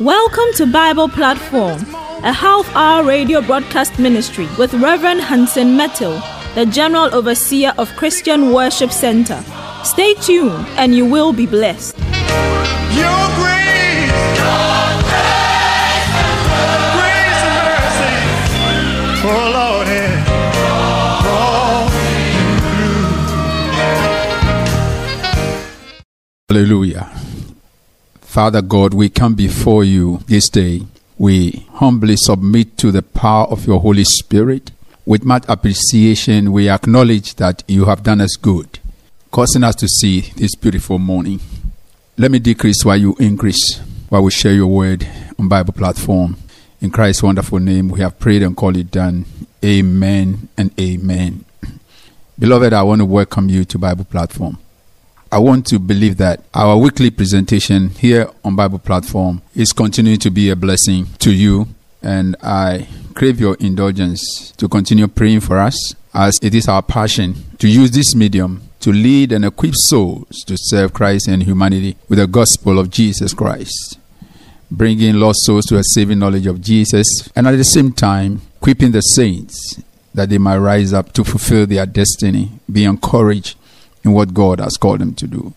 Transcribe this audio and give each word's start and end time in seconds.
Welcome 0.00 0.52
to 0.54 0.66
Bible 0.66 1.08
Platform, 1.08 1.78
a 2.24 2.32
half 2.32 2.68
hour 2.74 3.04
radio 3.04 3.40
broadcast 3.42 4.00
ministry 4.00 4.48
with 4.58 4.74
Reverend 4.74 5.20
Hansen 5.20 5.76
Mettle, 5.76 6.20
the 6.56 6.66
General 6.66 7.14
Overseer 7.14 7.72
of 7.78 7.94
Christian 7.94 8.52
Worship 8.52 8.90
Center. 8.90 9.40
Stay 9.84 10.14
tuned 10.14 10.66
and 10.70 10.96
you 10.96 11.06
will 11.06 11.32
be 11.32 11.46
blessed. 11.46 11.96
Your 11.96 13.39
Hallelujah. 26.50 27.04
Father 28.22 28.60
God, 28.60 28.92
we 28.92 29.08
come 29.08 29.36
before 29.36 29.84
you 29.84 30.18
this 30.26 30.48
day. 30.48 30.82
We 31.16 31.64
humbly 31.74 32.16
submit 32.16 32.76
to 32.78 32.90
the 32.90 33.02
power 33.02 33.46
of 33.46 33.68
your 33.68 33.78
Holy 33.78 34.02
Spirit. 34.02 34.72
With 35.06 35.24
much 35.24 35.44
appreciation, 35.46 36.50
we 36.50 36.68
acknowledge 36.68 37.36
that 37.36 37.62
you 37.68 37.84
have 37.84 38.02
done 38.02 38.20
us 38.20 38.34
good, 38.34 38.80
causing 39.30 39.62
us 39.62 39.76
to 39.76 39.86
see 39.86 40.22
this 40.34 40.56
beautiful 40.56 40.98
morning. 40.98 41.38
Let 42.18 42.32
me 42.32 42.40
decrease 42.40 42.84
while 42.84 42.96
you 42.96 43.14
increase, 43.20 43.78
while 44.08 44.24
we 44.24 44.32
share 44.32 44.52
your 44.52 44.66
word 44.66 45.06
on 45.38 45.46
Bible 45.46 45.72
platform. 45.72 46.36
In 46.80 46.90
Christ's 46.90 47.22
wonderful 47.22 47.60
name, 47.60 47.90
we 47.90 48.00
have 48.00 48.18
prayed 48.18 48.42
and 48.42 48.56
called 48.56 48.76
it 48.76 48.90
done. 48.90 49.24
Amen 49.64 50.48
and 50.58 50.72
amen. 50.80 51.44
Beloved, 52.36 52.72
I 52.72 52.82
want 52.82 53.02
to 53.02 53.04
welcome 53.04 53.48
you 53.48 53.64
to 53.66 53.78
Bible 53.78 54.04
platform. 54.04 54.58
I 55.32 55.38
want 55.38 55.64
to 55.68 55.78
believe 55.78 56.16
that 56.16 56.42
our 56.52 56.76
weekly 56.76 57.08
presentation 57.08 57.90
here 57.90 58.28
on 58.44 58.56
Bible 58.56 58.80
Platform 58.80 59.42
is 59.54 59.70
continuing 59.72 60.18
to 60.18 60.30
be 60.30 60.50
a 60.50 60.56
blessing 60.56 61.06
to 61.20 61.32
you. 61.32 61.68
And 62.02 62.34
I 62.42 62.88
crave 63.14 63.38
your 63.38 63.54
indulgence 63.60 64.50
to 64.56 64.68
continue 64.68 65.06
praying 65.06 65.40
for 65.40 65.58
us 65.60 65.94
as 66.12 66.36
it 66.42 66.52
is 66.52 66.66
our 66.66 66.82
passion 66.82 67.36
to 67.58 67.68
use 67.68 67.92
this 67.92 68.12
medium 68.16 68.62
to 68.80 68.90
lead 68.90 69.30
and 69.30 69.44
equip 69.44 69.74
souls 69.76 70.42
to 70.48 70.56
serve 70.58 70.92
Christ 70.92 71.28
and 71.28 71.44
humanity 71.44 71.96
with 72.08 72.18
the 72.18 72.26
gospel 72.26 72.80
of 72.80 72.90
Jesus 72.90 73.32
Christ. 73.32 74.00
Bringing 74.68 75.14
lost 75.14 75.44
souls 75.44 75.66
to 75.66 75.78
a 75.78 75.84
saving 75.84 76.18
knowledge 76.18 76.46
of 76.46 76.60
Jesus 76.60 77.28
and 77.36 77.46
at 77.46 77.52
the 77.52 77.62
same 77.62 77.92
time 77.92 78.42
equipping 78.56 78.90
the 78.90 79.00
saints 79.00 79.80
that 80.12 80.28
they 80.28 80.38
might 80.38 80.58
rise 80.58 80.92
up 80.92 81.12
to 81.12 81.22
fulfill 81.22 81.66
their 81.66 81.86
destiny, 81.86 82.50
be 82.70 82.82
encouraged 82.82 83.56
in 84.04 84.12
what 84.12 84.34
God 84.34 84.60
has 84.60 84.76
called 84.76 85.00
them 85.00 85.14
to 85.14 85.26
do. 85.26 85.54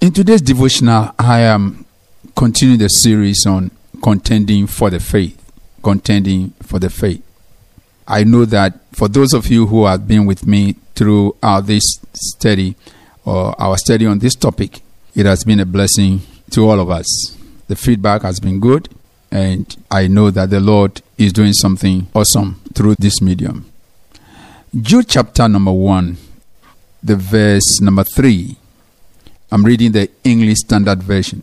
In 0.00 0.12
today's 0.12 0.42
devotional, 0.42 1.12
I 1.18 1.40
am 1.40 1.86
continuing 2.34 2.78
the 2.78 2.88
series 2.88 3.46
on 3.46 3.70
contending 4.02 4.66
for 4.66 4.90
the 4.90 5.00
faith. 5.00 5.38
Contending 5.82 6.50
for 6.62 6.78
the 6.78 6.90
faith. 6.90 7.22
I 8.06 8.24
know 8.24 8.44
that 8.46 8.80
for 8.92 9.08
those 9.08 9.32
of 9.32 9.46
you 9.46 9.66
who 9.66 9.86
have 9.86 10.08
been 10.08 10.26
with 10.26 10.46
me 10.46 10.76
throughout 10.94 11.66
this 11.66 11.84
study 12.12 12.74
or 13.24 13.54
our 13.60 13.76
study 13.78 14.06
on 14.06 14.18
this 14.18 14.34
topic, 14.34 14.80
it 15.14 15.26
has 15.26 15.44
been 15.44 15.60
a 15.60 15.66
blessing 15.66 16.20
to 16.50 16.68
all 16.68 16.80
of 16.80 16.90
us. 16.90 17.36
The 17.68 17.76
feedback 17.76 18.22
has 18.22 18.40
been 18.40 18.60
good, 18.60 18.88
and 19.30 19.74
I 19.90 20.08
know 20.08 20.30
that 20.30 20.50
the 20.50 20.60
Lord 20.60 21.00
is 21.16 21.32
doing 21.32 21.52
something 21.52 22.08
awesome 22.14 22.60
through 22.74 22.96
this 22.98 23.22
medium. 23.22 23.70
Jude 24.80 25.08
chapter 25.08 25.48
number 25.48 25.72
1 25.72 26.16
the 27.02 27.16
verse 27.16 27.80
number 27.80 28.04
3. 28.04 28.56
I'm 29.50 29.64
reading 29.64 29.92
the 29.92 30.08
English 30.24 30.58
Standard 30.58 31.02
Version. 31.02 31.42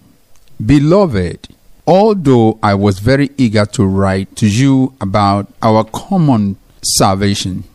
Beloved, 0.66 1.50
although 1.85 2.57
I 2.63 2.75
was 2.75 3.00
very 3.00 3.31
eager 3.38 3.66
to 3.66 3.85
write 3.85 4.35
to 4.38 4.47
you 4.47 4.94
about 5.01 5.51
our 5.61 5.84
common 5.84 6.57
salvation, 6.81 7.66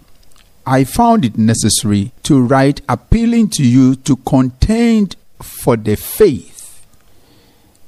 I 0.67 0.85
found 0.85 1.25
it 1.25 1.37
necessary 1.37 2.13
to 2.23 2.43
write 2.43 2.81
appealing 2.89 3.51
to 3.51 3.63
you 3.63 3.97
to 3.97 4.17
contend 4.17 5.17
for 5.43 5.77
the 5.77 5.97
faith, 5.97 6.87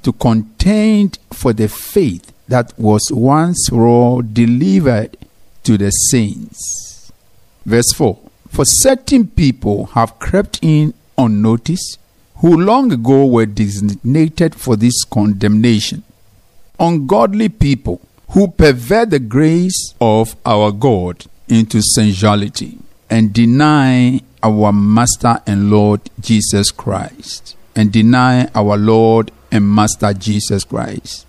to 0.02 0.12
contend 0.12 1.18
for 1.32 1.54
the 1.54 1.68
faith 1.68 2.32
that 2.48 2.78
was 2.78 3.10
once 3.10 3.70
all 3.72 4.20
delivered 4.20 5.16
to 5.64 5.78
the 5.78 5.90
saints. 5.90 7.10
Verse 7.64 7.92
4 7.92 8.25
for 8.56 8.64
certain 8.64 9.26
people 9.26 9.84
have 9.92 10.18
crept 10.18 10.58
in 10.62 10.94
unnoticed, 11.18 11.98
who 12.36 12.58
long 12.58 12.90
ago 12.90 13.26
were 13.26 13.44
designated 13.44 14.54
for 14.54 14.76
this 14.76 15.04
condemnation. 15.04 16.02
Ungodly 16.80 17.50
people 17.50 18.00
who 18.30 18.48
pervert 18.48 19.10
the 19.10 19.18
grace 19.18 19.92
of 20.00 20.36
our 20.46 20.72
God 20.72 21.26
into 21.48 21.82
sensuality 21.82 22.78
and 23.10 23.34
deny 23.34 24.22
our 24.42 24.72
Master 24.72 25.38
and 25.46 25.70
Lord 25.70 26.00
Jesus 26.18 26.70
Christ. 26.70 27.56
And 27.74 27.92
deny 27.92 28.48
our 28.54 28.78
Lord 28.78 29.32
and 29.52 29.68
Master 29.68 30.14
Jesus 30.14 30.64
Christ. 30.64 31.26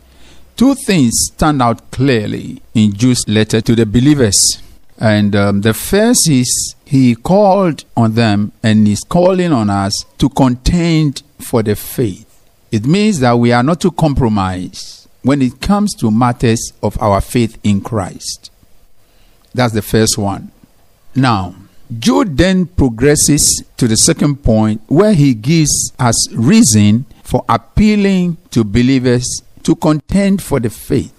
Two 0.56 0.76
things 0.76 1.12
stand 1.34 1.62
out 1.62 1.92
clearly 1.92 2.62
in 2.74 2.94
Jude's 2.94 3.28
letter 3.28 3.60
to 3.60 3.76
the 3.76 3.86
believers. 3.86 4.62
And 4.98 5.36
um, 5.36 5.60
the 5.60 5.74
first 5.74 6.30
is 6.30 6.74
he 6.88 7.16
called 7.16 7.84
on 7.98 8.14
them 8.14 8.54
and 8.64 8.88
is 8.88 9.02
calling 9.02 9.52
on 9.52 9.70
us 9.70 9.94
to 10.18 10.30
contend 10.30 11.22
for 11.38 11.62
the 11.62 11.76
faith. 11.76 12.24
It 12.72 12.86
means 12.86 13.20
that 13.20 13.38
we 13.38 13.52
are 13.52 13.62
not 13.62 13.82
to 13.82 13.92
compromise 13.92 15.06
when 15.22 15.42
it 15.42 15.60
comes 15.60 15.94
to 15.96 16.10
matters 16.10 16.72
of 16.82 16.98
our 17.02 17.20
faith 17.20 17.58
in 17.62 17.82
Christ. 17.82 18.52
That's 19.54 19.74
the 19.74 19.82
first 19.82 20.18
one. 20.18 20.54
Now, 21.14 21.56
Jude 22.00 22.38
then 22.38 22.68
progresses 22.68 23.64
to 23.76 23.88
the 23.90 23.98
second 23.98 24.42
point 24.42 24.82
where 24.88 25.14
he 25.14 25.34
gives 25.34 25.92
us 26.00 26.32
reason 26.32 27.06
for 27.22 27.44
appealing 27.50 28.38
to 28.52 28.64
believers 28.64 29.42
to 29.64 29.76
contend 29.76 30.42
for 30.42 30.62
the 30.62 30.70
faith. 30.70 31.14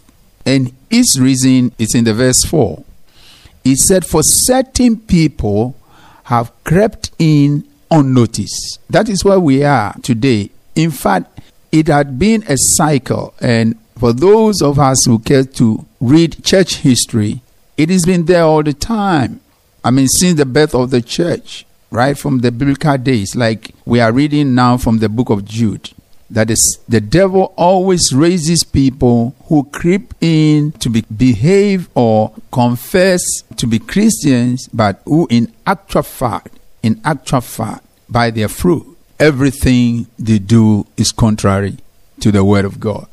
And 0.47 0.73
his 0.89 1.21
reason 1.21 1.73
is 1.79 1.95
in 1.95 2.05
the 2.05 2.15
verse 2.15 2.43
4 2.43 2.83
he 3.69 3.77
said, 3.77 4.07
For 4.07 4.23
certain 4.23 4.97
people 4.97 5.77
have 6.25 6.53
crept 6.65 7.11
in 7.19 7.69
unnoticed. 7.91 8.79
That 8.89 9.09
is 9.09 9.25
where 9.25 9.39
we 9.39 9.63
are 9.63 9.95
today. 10.03 10.51
In 10.75 10.91
fact, 10.91 11.39
it 11.71 11.89
had 11.89 12.19
been 12.19 12.45
a 12.49 12.57
cycle, 12.57 13.35
and 13.41 13.79
for 13.99 14.15
those 14.15 14.63
of 14.63 14.79
us 14.79 15.05
who 15.05 15.19
care 15.19 15.45
to 15.45 15.85
read 16.01 16.43
church 16.43 16.77
history, 16.77 17.43
it 17.77 17.91
has 17.91 18.07
been 18.07 18.25
there 18.25 18.45
all 18.45 18.63
the 18.63 18.73
time. 18.73 19.41
I 19.85 19.91
mean, 19.91 20.09
since 20.09 20.39
the 20.39 20.47
birth 20.47 20.75
of 20.75 20.91
the 20.91 21.03
church, 21.03 21.67
right 21.91 22.17
from 22.17 22.39
the 22.39 22.51
biblical 22.51 22.97
days, 22.97 23.37
like 23.37 23.75
we 23.85 24.01
are 24.01 24.13
reading 24.13 24.55
now 24.55 24.79
from 24.79 24.99
the 24.99 25.11
book 25.11 25.29
of 25.29 25.45
Jude 25.45 25.91
that 26.31 26.51
is 26.51 26.79
the 26.89 27.01
devil 27.01 27.55
always 27.57 28.13
raises 28.13 28.63
people 28.63 29.35
who 29.45 29.65
creep 29.65 30.15
in 30.21 30.73
to 30.73 30.91
be, 30.91 31.05
behave 31.15 31.89
or 31.95 32.35
confess 32.53 33.23
to 33.57 33.67
be 33.67 33.79
Christians, 33.79 34.69
but 34.69 35.01
who 35.05 35.27
in 35.31 35.53
actual 35.67 36.03
fact, 36.03 36.59
in 36.83 37.01
actual 37.05 37.41
fact, 37.41 37.85
by 38.09 38.31
their 38.31 38.49
fruit, 38.49 38.87
everything 39.19 40.07
they 40.19 40.39
do 40.39 40.87
is 40.97 41.13
contrary 41.13 41.79
to 42.21 42.31
the 42.31 42.45
word 42.45 42.65
of 42.65 42.79
God. 42.79 43.07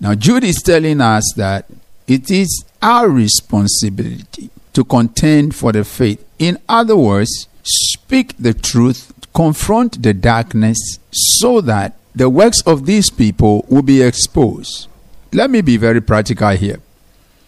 Now 0.00 0.14
Jude 0.14 0.44
is 0.44 0.62
telling 0.62 1.00
us 1.00 1.34
that 1.36 1.66
it 2.06 2.30
is 2.30 2.64
our 2.80 3.08
responsibility 3.08 4.50
to 4.72 4.84
contend 4.84 5.54
for 5.54 5.72
the 5.72 5.84
faith. 5.84 6.24
In 6.38 6.58
other 6.68 6.96
words, 6.96 7.46
speak 7.62 8.36
the 8.38 8.54
truth, 8.54 9.12
confront 9.34 10.02
the 10.02 10.12
darkness 10.12 10.98
so 11.10 11.60
that 11.62 11.96
the 12.14 12.30
works 12.30 12.60
of 12.62 12.86
these 12.86 13.10
people 13.10 13.66
will 13.68 13.82
be 13.82 14.02
exposed. 14.02 14.88
Let 15.32 15.50
me 15.50 15.60
be 15.62 15.76
very 15.76 16.00
practical 16.00 16.50
here. 16.50 16.80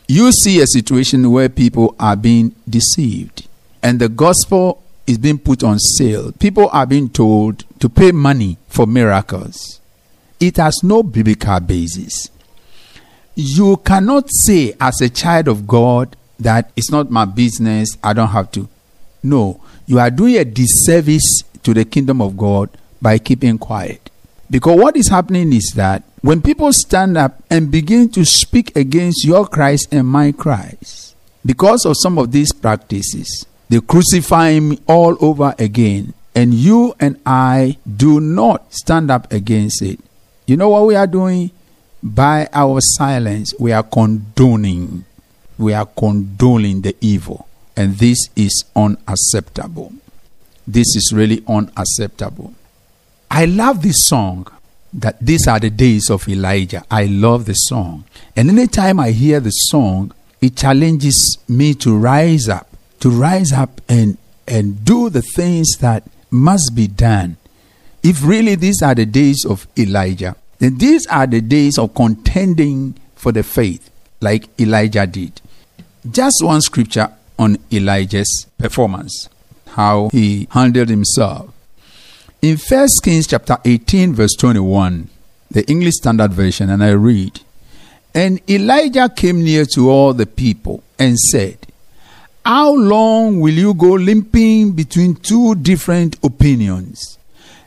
You 0.09 0.33
see 0.33 0.61
a 0.61 0.67
situation 0.67 1.31
where 1.31 1.49
people 1.49 1.95
are 1.99 2.17
being 2.17 2.55
deceived 2.69 3.47
and 3.83 4.01
the 4.01 4.09
gospel 4.09 4.83
is 5.07 5.19
being 5.19 5.39
put 5.39 5.63
on 5.63 5.79
sale. 5.79 6.33
People 6.33 6.69
are 6.73 6.87
being 6.87 7.09
told 7.09 7.65
to 7.81 7.89
pay 7.89 8.11
money 8.13 8.59
for 8.69 8.87
miracles. 8.87 9.81
It 10.41 10.57
has 10.57 10.81
no 10.83 11.03
biblical 11.03 11.61
basis. 11.61 12.29
You 13.35 13.77
cannot 13.79 14.31
say, 14.31 14.75
as 14.81 15.01
a 15.01 15.09
child 15.09 15.49
of 15.49 15.67
God, 15.67 16.17
that 16.39 16.71
it's 16.77 16.91
not 16.91 17.11
my 17.11 17.25
business, 17.25 17.97
I 18.03 18.13
don't 18.13 18.29
have 18.29 18.51
to. 18.53 18.69
No, 19.23 19.61
you 19.87 19.99
are 19.99 20.11
doing 20.11 20.37
a 20.37 20.45
disservice 20.45 21.43
to 21.63 21.73
the 21.75 21.85
kingdom 21.85 22.21
of 22.21 22.37
God 22.37 22.71
by 23.01 23.19
keeping 23.19 23.59
quiet. 23.59 24.11
Because 24.51 24.79
what 24.79 24.97
is 24.97 25.09
happening 25.09 25.53
is 25.53 25.73
that 25.77 26.03
when 26.23 26.41
people 26.41 26.73
stand 26.73 27.19
up 27.19 27.43
and 27.51 27.71
begin 27.71 28.09
to 28.11 28.25
speak 28.25 28.77
against 28.77 29.25
your 29.25 29.47
Christ 29.47 29.89
and 29.93 30.07
my 30.07 30.33
Christ, 30.33 31.15
because 31.45 31.85
of 31.85 31.97
some 31.97 32.19
of 32.19 32.33
these 32.33 32.53
practices, 32.53 33.47
they 33.69 33.81
crucify 33.81 34.51
him 34.51 34.79
all 34.87 35.17
over 35.21 35.55
again. 35.59 36.15
And 36.35 36.53
you 36.53 36.95
and 37.01 37.19
I 37.25 37.79
do 37.87 38.21
not 38.21 38.73
stand 38.75 39.11
up 39.11 39.33
against 39.33 39.83
it. 39.83 39.99
You 40.47 40.57
know 40.57 40.69
what 40.69 40.87
we 40.87 40.95
are 40.95 41.07
doing? 41.07 41.51
By 42.03 42.49
our 42.53 42.81
silence, 42.81 43.55
we 43.59 43.73
are 43.73 43.83
condoning. 43.83 45.05
We 45.59 45.73
are 45.73 45.87
condoning 45.87 46.83
the 46.83 46.95
evil. 47.01 47.49
And 47.77 47.97
this 47.97 48.29
is 48.37 48.65
unacceptable. 48.75 49.93
This 50.67 50.95
is 50.95 51.13
really 51.15 51.43
unacceptable. 51.49 52.55
I 53.31 53.45
love 53.45 53.83
this 53.83 54.05
song 54.05 54.47
that 54.93 55.19
these 55.21 55.47
are 55.47 55.61
the 55.61 55.71
days 55.71 56.11
of 56.11 56.29
Elijah. 56.29 56.85
I 56.91 57.05
love 57.05 57.45
the 57.45 57.55
song. 57.55 58.05
And 58.35 58.51
anytime 58.51 58.99
I 58.99 59.11
hear 59.11 59.41
the 59.41 59.51
song, 59.51 60.13
it 60.41 60.57
challenges 60.57 61.39
me 61.49 61.75
to 61.75 61.97
rise 61.97 62.49
up, 62.49 62.69
to 63.01 63.11
rise 63.11 63.53
up 63.53 63.81
and, 63.89 64.17
and 64.47 64.85
do 64.85 65.11
the 65.11 65.23
things 65.23 65.77
that 65.79 66.05
must 66.31 66.75
be 66.75 66.87
done. 66.87 67.37
If 68.03 68.25
really 68.25 68.55
these 68.55 68.83
are 68.83 68.95
the 68.95 69.07
days 69.07 69.45
of 69.45 69.67
Elijah, 69.79 70.37
then 70.59 70.79
these 70.79 71.07
are 71.09 71.27
the 71.27 71.41
days 71.41 71.79
of 71.79 71.95
contending 71.95 72.95
for 73.15 73.33
the 73.33 73.43
faith, 73.43 73.91
like 74.21 74.49
Elijah 74.61 75.07
did. 75.07 75.41
Just 76.11 76.37
one 76.43 76.61
scripture 76.61 77.13
on 77.39 77.59
Elijah's 77.73 78.47
performance, 78.59 79.29
how 79.69 80.09
he 80.11 80.47
handled 80.51 80.89
himself. 80.89 81.53
In 82.47 82.57
1 82.59 82.89
Kings 83.03 83.27
chapter 83.27 83.59
18, 83.65 84.15
verse 84.15 84.37
21, 84.37 85.09
the 85.51 85.69
English 85.69 85.95
Standard 85.95 86.33
Version, 86.33 86.71
and 86.71 86.81
I 86.81 86.91
read, 86.91 87.41
And 88.15 88.41
Elijah 88.49 89.09
came 89.09 89.43
near 89.43 89.65
to 89.75 89.91
all 89.91 90.15
the 90.15 90.27
people 90.27 90.81
and 90.97 91.19
said, 91.19 91.59
How 92.45 92.73
long 92.73 93.41
will 93.41 93.55
you 93.55 93.75
go 93.75 93.95
limping 93.95 94.75
between 94.75 95.17
two 95.17 95.57
different 95.57 96.23
opinions? 96.23 97.19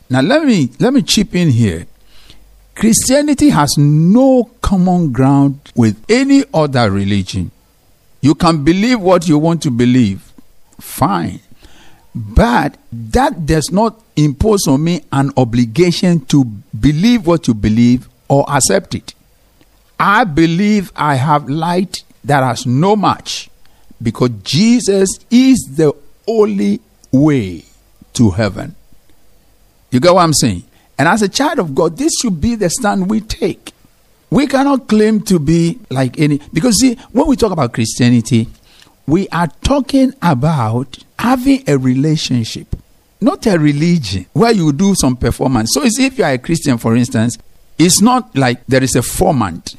Now 0.10 0.22
let 0.22 0.46
me 0.46 0.70
let 0.80 0.94
me 0.94 1.02
chip 1.02 1.36
in 1.36 1.50
here. 1.50 1.86
Christianity 2.74 3.50
has 3.50 3.76
no 3.78 4.50
common 4.62 5.12
ground 5.12 5.60
with 5.76 6.02
any 6.08 6.46
other 6.54 6.90
religion. 6.90 7.52
You 8.22 8.34
can 8.34 8.64
believe 8.64 9.02
what 9.02 9.28
you 9.28 9.40
want 9.40 9.62
to 9.64 9.72
believe. 9.72 10.32
Fine. 10.80 11.42
But 12.16 12.78
that 12.94 13.46
does 13.46 13.72
not 13.72 14.02
impose 14.24 14.68
on 14.68 14.84
me 14.84 15.04
an 15.12 15.32
obligation 15.38 16.20
to 16.26 16.46
believe 16.80 17.28
what 17.28 17.48
you 17.48 17.54
believe 17.54 18.08
or 18.28 18.46
accept 18.50 18.96
it. 18.96 19.14
I 20.00 20.24
believe 20.24 20.92
I 20.96 21.16
have 21.16 21.50
light 21.50 22.04
that 22.24 22.44
has 22.44 22.66
no 22.66 22.96
match 22.96 23.50
because 24.02 24.30
Jesus 24.44 25.10
is 25.30 25.58
the 25.76 25.94
only 26.28 26.80
way 27.12 27.66
to 28.14 28.30
heaven. 28.32 28.76
You 29.92 30.00
get 30.00 30.14
what 30.14 30.22
I'm 30.22 30.34
saying? 30.34 30.64
And 30.98 31.08
as 31.08 31.22
a 31.22 31.30
child 31.30 31.60
of 31.60 31.74
God, 31.74 31.98
this 31.98 32.14
should 32.22 32.40
be 32.40 32.56
the 32.56 32.70
stand 32.70 33.10
we 33.10 33.22
take. 33.22 33.72
We 34.30 34.46
cannot 34.48 34.88
claim 34.88 35.22
to 35.22 35.40
be 35.40 35.80
like 35.90 36.20
any, 36.20 36.40
because 36.54 36.80
see, 36.80 36.96
when 37.12 37.28
we 37.28 37.36
talk 37.36 37.52
about 37.52 37.74
Christianity, 37.74 38.48
we 39.08 39.28
are 39.30 39.48
talking 39.64 40.14
about 40.22 41.04
having 41.18 41.64
a 41.68 41.78
relationship, 41.78 42.76
not 43.22 43.46
a 43.46 43.58
religion 43.58 44.26
where 44.34 44.52
you 44.52 44.72
do 44.72 44.96
some 44.96 45.16
performance. 45.16 45.72
So, 45.74 45.82
if 45.84 46.18
you 46.18 46.24
are 46.24 46.32
a 46.34 46.38
Christian, 46.38 46.78
for 46.78 46.96
instance, 46.96 47.38
it's 47.78 48.02
not 48.02 48.36
like 48.36 48.66
there 48.66 48.84
is 48.84 48.96
a 48.96 49.02
format 49.02 49.76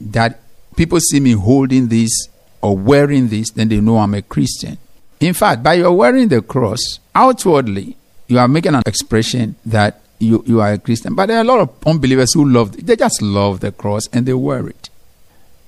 that 0.00 0.40
people 0.76 1.00
see 1.00 1.20
me 1.20 1.32
holding 1.32 1.88
this 1.88 2.28
or 2.60 2.76
wearing 2.76 3.28
this, 3.28 3.50
then 3.50 3.68
they 3.68 3.80
know 3.80 3.98
I'm 3.98 4.14
a 4.14 4.22
Christian. 4.22 4.78
In 5.20 5.34
fact, 5.34 5.62
by 5.62 5.74
your 5.74 5.92
wearing 5.92 6.28
the 6.28 6.42
cross, 6.42 6.98
outwardly, 7.14 7.96
you 8.26 8.38
are 8.38 8.48
making 8.48 8.74
an 8.74 8.82
expression 8.86 9.56
that 9.66 10.00
you, 10.18 10.42
you 10.46 10.60
are 10.60 10.72
a 10.72 10.78
Christian. 10.78 11.14
But 11.14 11.26
there 11.26 11.38
are 11.38 11.42
a 11.42 11.44
lot 11.44 11.60
of 11.60 11.70
unbelievers 11.86 12.32
who 12.34 12.48
love, 12.48 12.72
they 12.86 12.96
just 12.96 13.20
love 13.22 13.60
the 13.60 13.72
cross 13.72 14.08
and 14.12 14.26
they 14.26 14.34
wear 14.34 14.68
it. 14.68 14.90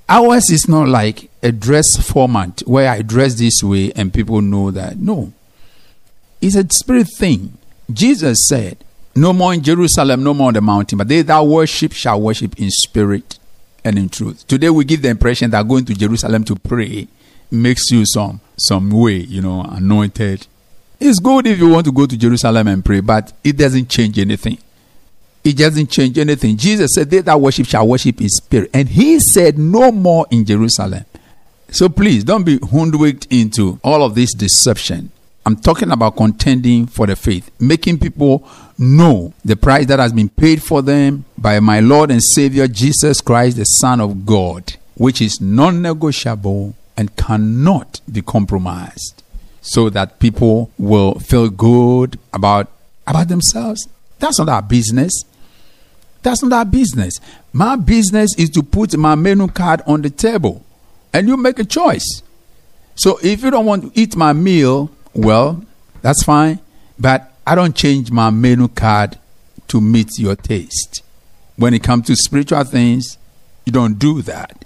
Ours 0.08 0.50
is 0.50 0.68
not 0.68 0.88
like 0.88 1.30
a 1.42 1.50
dress 1.52 1.96
format 1.96 2.62
where 2.66 2.88
I 2.88 3.02
dress 3.02 3.34
this 3.34 3.62
way 3.62 3.92
and 3.96 4.14
people 4.14 4.40
know 4.40 4.70
that. 4.70 4.98
No. 4.98 5.32
It's 6.40 6.56
a 6.56 6.66
spirit 6.70 7.08
thing. 7.16 7.56
Jesus 7.90 8.46
said, 8.46 8.78
No 9.14 9.32
more 9.32 9.54
in 9.54 9.62
Jerusalem, 9.62 10.22
no 10.22 10.34
more 10.34 10.48
on 10.48 10.54
the 10.54 10.60
mountain, 10.60 10.98
but 10.98 11.08
they 11.08 11.22
that 11.22 11.46
worship 11.46 11.92
shall 11.92 12.20
worship 12.20 12.58
in 12.60 12.70
spirit 12.70 13.38
and 13.84 13.98
in 13.98 14.08
truth. 14.08 14.46
Today 14.46 14.70
we 14.70 14.84
give 14.84 15.02
the 15.02 15.08
impression 15.08 15.50
that 15.50 15.66
going 15.66 15.84
to 15.86 15.94
Jerusalem 15.94 16.44
to 16.44 16.56
pray 16.56 17.08
makes 17.50 17.90
you 17.90 18.04
some 18.04 18.40
some 18.56 18.90
way, 18.90 19.16
you 19.16 19.40
know, 19.40 19.62
anointed. 19.62 20.46
It's 20.98 21.20
good 21.20 21.46
if 21.46 21.58
you 21.58 21.68
want 21.68 21.86
to 21.86 21.92
go 21.92 22.06
to 22.06 22.16
Jerusalem 22.16 22.68
and 22.68 22.84
pray, 22.84 23.00
but 23.00 23.32
it 23.44 23.56
doesn't 23.56 23.88
change 23.88 24.18
anything. 24.18 24.58
It 25.44 25.56
doesn't 25.56 25.88
change 25.88 26.18
anything. 26.18 26.56
Jesus 26.56 26.94
said, 26.94 27.10
They 27.10 27.20
that 27.20 27.40
worship 27.40 27.66
shall 27.66 27.86
worship 27.86 28.20
in 28.20 28.28
spirit. 28.28 28.70
And 28.74 28.88
he 28.88 29.20
said, 29.20 29.58
No 29.58 29.92
more 29.92 30.26
in 30.30 30.44
Jerusalem. 30.44 31.04
So 31.70 31.88
please 31.88 32.24
don't 32.24 32.44
be 32.44 32.58
hoodwinked 32.58 33.28
into 33.30 33.78
all 33.84 34.02
of 34.02 34.14
this 34.14 34.34
deception. 34.34 35.12
I'm 35.46 35.54
talking 35.54 35.92
about 35.92 36.16
contending 36.16 36.88
for 36.88 37.06
the 37.06 37.14
faith, 37.14 37.52
making 37.60 38.00
people 38.00 38.48
know 38.76 39.32
the 39.44 39.54
price 39.54 39.86
that 39.86 40.00
has 40.00 40.12
been 40.12 40.28
paid 40.28 40.60
for 40.60 40.82
them 40.82 41.24
by 41.38 41.60
my 41.60 41.78
Lord 41.78 42.10
and 42.10 42.20
Savior 42.20 42.66
Jesus 42.66 43.20
Christ, 43.20 43.56
the 43.56 43.64
Son 43.64 44.00
of 44.00 44.26
God, 44.26 44.74
which 44.96 45.22
is 45.22 45.40
non 45.40 45.80
negotiable 45.80 46.74
and 46.96 47.14
cannot 47.14 48.00
be 48.10 48.22
compromised, 48.22 49.22
so 49.60 49.88
that 49.90 50.18
people 50.18 50.72
will 50.78 51.20
feel 51.20 51.48
good 51.48 52.18
about, 52.32 52.68
about 53.06 53.28
themselves. 53.28 53.86
That's 54.18 54.40
not 54.40 54.48
our 54.48 54.62
business. 54.62 55.12
That's 56.24 56.42
not 56.42 56.52
our 56.52 56.64
business. 56.64 57.20
My 57.52 57.76
business 57.76 58.30
is 58.36 58.50
to 58.50 58.64
put 58.64 58.96
my 58.96 59.14
menu 59.14 59.46
card 59.46 59.82
on 59.86 60.02
the 60.02 60.10
table 60.10 60.64
and 61.12 61.28
you 61.28 61.36
make 61.36 61.60
a 61.60 61.64
choice. 61.64 62.22
So 62.96 63.20
if 63.22 63.44
you 63.44 63.52
don't 63.52 63.66
want 63.66 63.94
to 63.94 64.00
eat 64.00 64.16
my 64.16 64.32
meal, 64.32 64.90
well, 65.16 65.64
that's 66.02 66.22
fine. 66.22 66.60
But 66.98 67.32
I 67.46 67.54
don't 67.54 67.74
change 67.74 68.10
my 68.10 68.30
menu 68.30 68.68
card 68.68 69.18
to 69.68 69.80
meet 69.80 70.10
your 70.18 70.36
taste. 70.36 71.02
When 71.56 71.74
it 71.74 71.82
comes 71.82 72.06
to 72.06 72.16
spiritual 72.16 72.64
things, 72.64 73.18
you 73.64 73.72
don't 73.72 73.98
do 73.98 74.22
that. 74.22 74.64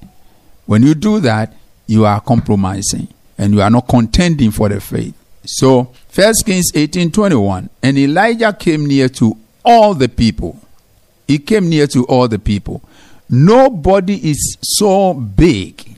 When 0.66 0.82
you 0.82 0.94
do 0.94 1.20
that, 1.20 1.54
you 1.86 2.04
are 2.04 2.20
compromising 2.20 3.08
and 3.38 3.54
you 3.54 3.62
are 3.62 3.70
not 3.70 3.88
contending 3.88 4.50
for 4.50 4.68
the 4.68 4.80
faith. 4.80 5.14
So, 5.44 5.92
First 6.08 6.44
Kings 6.44 6.70
18:21, 6.74 7.70
and 7.82 7.98
Elijah 7.98 8.52
came 8.52 8.86
near 8.86 9.08
to 9.08 9.36
all 9.64 9.94
the 9.94 10.08
people 10.08 10.60
he 11.30 11.38
came 11.38 11.68
near 11.68 11.86
to 11.86 12.04
all 12.06 12.26
the 12.26 12.40
people. 12.40 12.82
Nobody 13.28 14.30
is 14.30 14.56
so 14.60 15.14
big, 15.14 15.89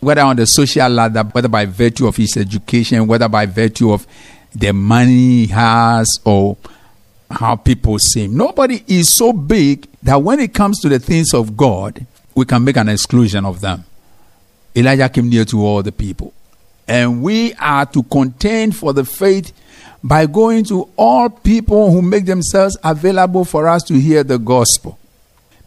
whether 0.00 0.22
on 0.22 0.36
the 0.36 0.46
social 0.46 0.88
ladder, 0.88 1.22
whether 1.22 1.48
by 1.48 1.66
virtue 1.66 2.06
of 2.06 2.16
his 2.16 2.36
education, 2.36 3.06
whether 3.06 3.28
by 3.28 3.46
virtue 3.46 3.92
of 3.92 4.06
the 4.54 4.72
money 4.72 5.44
he 5.44 5.46
has, 5.48 6.08
or 6.24 6.56
how 7.30 7.56
people 7.56 7.98
see 7.98 8.24
him. 8.24 8.36
Nobody 8.36 8.82
is 8.88 9.12
so 9.12 9.32
big 9.32 9.86
that 10.02 10.22
when 10.22 10.40
it 10.40 10.52
comes 10.52 10.80
to 10.80 10.88
the 10.88 10.98
things 10.98 11.32
of 11.32 11.56
God, 11.56 12.04
we 12.34 12.44
can 12.44 12.64
make 12.64 12.76
an 12.76 12.88
exclusion 12.88 13.44
of 13.44 13.60
them. 13.60 13.84
Elijah 14.74 15.08
came 15.08 15.28
near 15.28 15.44
to 15.44 15.64
all 15.64 15.82
the 15.82 15.92
people. 15.92 16.32
And 16.88 17.22
we 17.22 17.54
are 17.54 17.86
to 17.86 18.02
contend 18.04 18.74
for 18.74 18.92
the 18.92 19.04
faith 19.04 19.52
by 20.02 20.26
going 20.26 20.64
to 20.64 20.88
all 20.96 21.28
people 21.28 21.92
who 21.92 22.02
make 22.02 22.24
themselves 22.24 22.76
available 22.82 23.44
for 23.44 23.68
us 23.68 23.82
to 23.84 23.94
hear 23.94 24.24
the 24.24 24.38
gospel. 24.38 24.98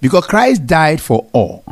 Because 0.02 0.25
Christ 0.25 0.66
died 0.66 1.00
for 1.00 1.28
all. 1.32 1.63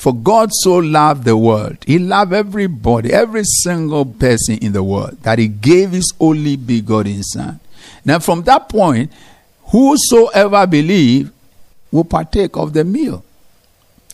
For 0.00 0.14
God 0.14 0.48
so 0.50 0.76
loved 0.76 1.24
the 1.24 1.36
world, 1.36 1.76
He 1.86 1.98
loved 1.98 2.32
everybody, 2.32 3.12
every 3.12 3.44
single 3.44 4.06
person 4.06 4.56
in 4.56 4.72
the 4.72 4.82
world, 4.82 5.18
that 5.24 5.38
He 5.38 5.46
gave 5.46 5.90
His 5.90 6.10
only 6.18 6.56
begotten 6.56 7.22
Son. 7.22 7.60
Now, 8.02 8.18
from 8.18 8.40
that 8.44 8.70
point, 8.70 9.12
whosoever 9.66 10.66
believe 10.66 11.30
will 11.90 12.04
partake 12.04 12.56
of 12.56 12.72
the 12.72 12.82
meal. 12.82 13.22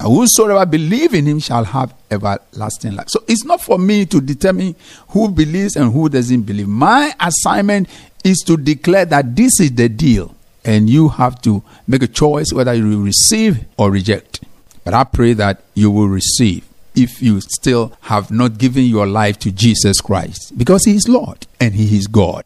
And 0.01 0.09
whosoever 0.09 0.67
believe 0.67 1.15
in 1.15 1.25
him 1.25 1.39
shall 1.39 1.63
have 1.63 1.95
everlasting 2.11 2.97
life. 2.97 3.09
So 3.09 3.23
it's 3.29 3.45
not 3.45 3.61
for 3.61 3.79
me 3.79 4.07
to 4.07 4.21
determine 4.21 4.75
who 5.11 5.31
believes 5.31 5.77
and 5.77 5.93
who 5.93 6.09
doesn't 6.09 6.43
believe. 6.43 6.67
My 6.67 7.15
assignment 7.21 7.89
is 8.25 8.39
to 8.39 8.57
declare 8.57 9.05
that 9.05 9.37
this 9.37 9.61
is 9.61 9.73
the 9.73 9.89
deal. 9.89 10.35
And 10.65 10.91
you 10.91 11.11
have 11.11 11.41
to 11.43 11.63
make 11.87 12.03
a 12.03 12.09
choice 12.09 12.53
whether 12.53 12.75
you 12.75 12.89
will 12.89 13.05
receive 13.05 13.65
or 13.77 13.93
reject. 13.93 14.41
But 14.87 14.95
I 14.95 15.03
pray 15.03 15.33
that 15.33 15.65
you 15.75 15.91
will 15.91 16.07
receive 16.07 16.65
if 16.95 17.21
you 17.21 17.41
still 17.41 17.93
have 18.03 18.31
not 18.31 18.57
given 18.57 18.85
your 18.85 19.05
life 19.05 19.37
to 19.41 19.51
Jesus 19.51 20.01
Christ. 20.01 20.57
Because 20.57 20.85
he 20.85 20.95
is 20.95 21.09
Lord 21.09 21.45
and 21.61 21.75
he 21.75 21.97
is 21.97 22.07
God. 22.07 22.45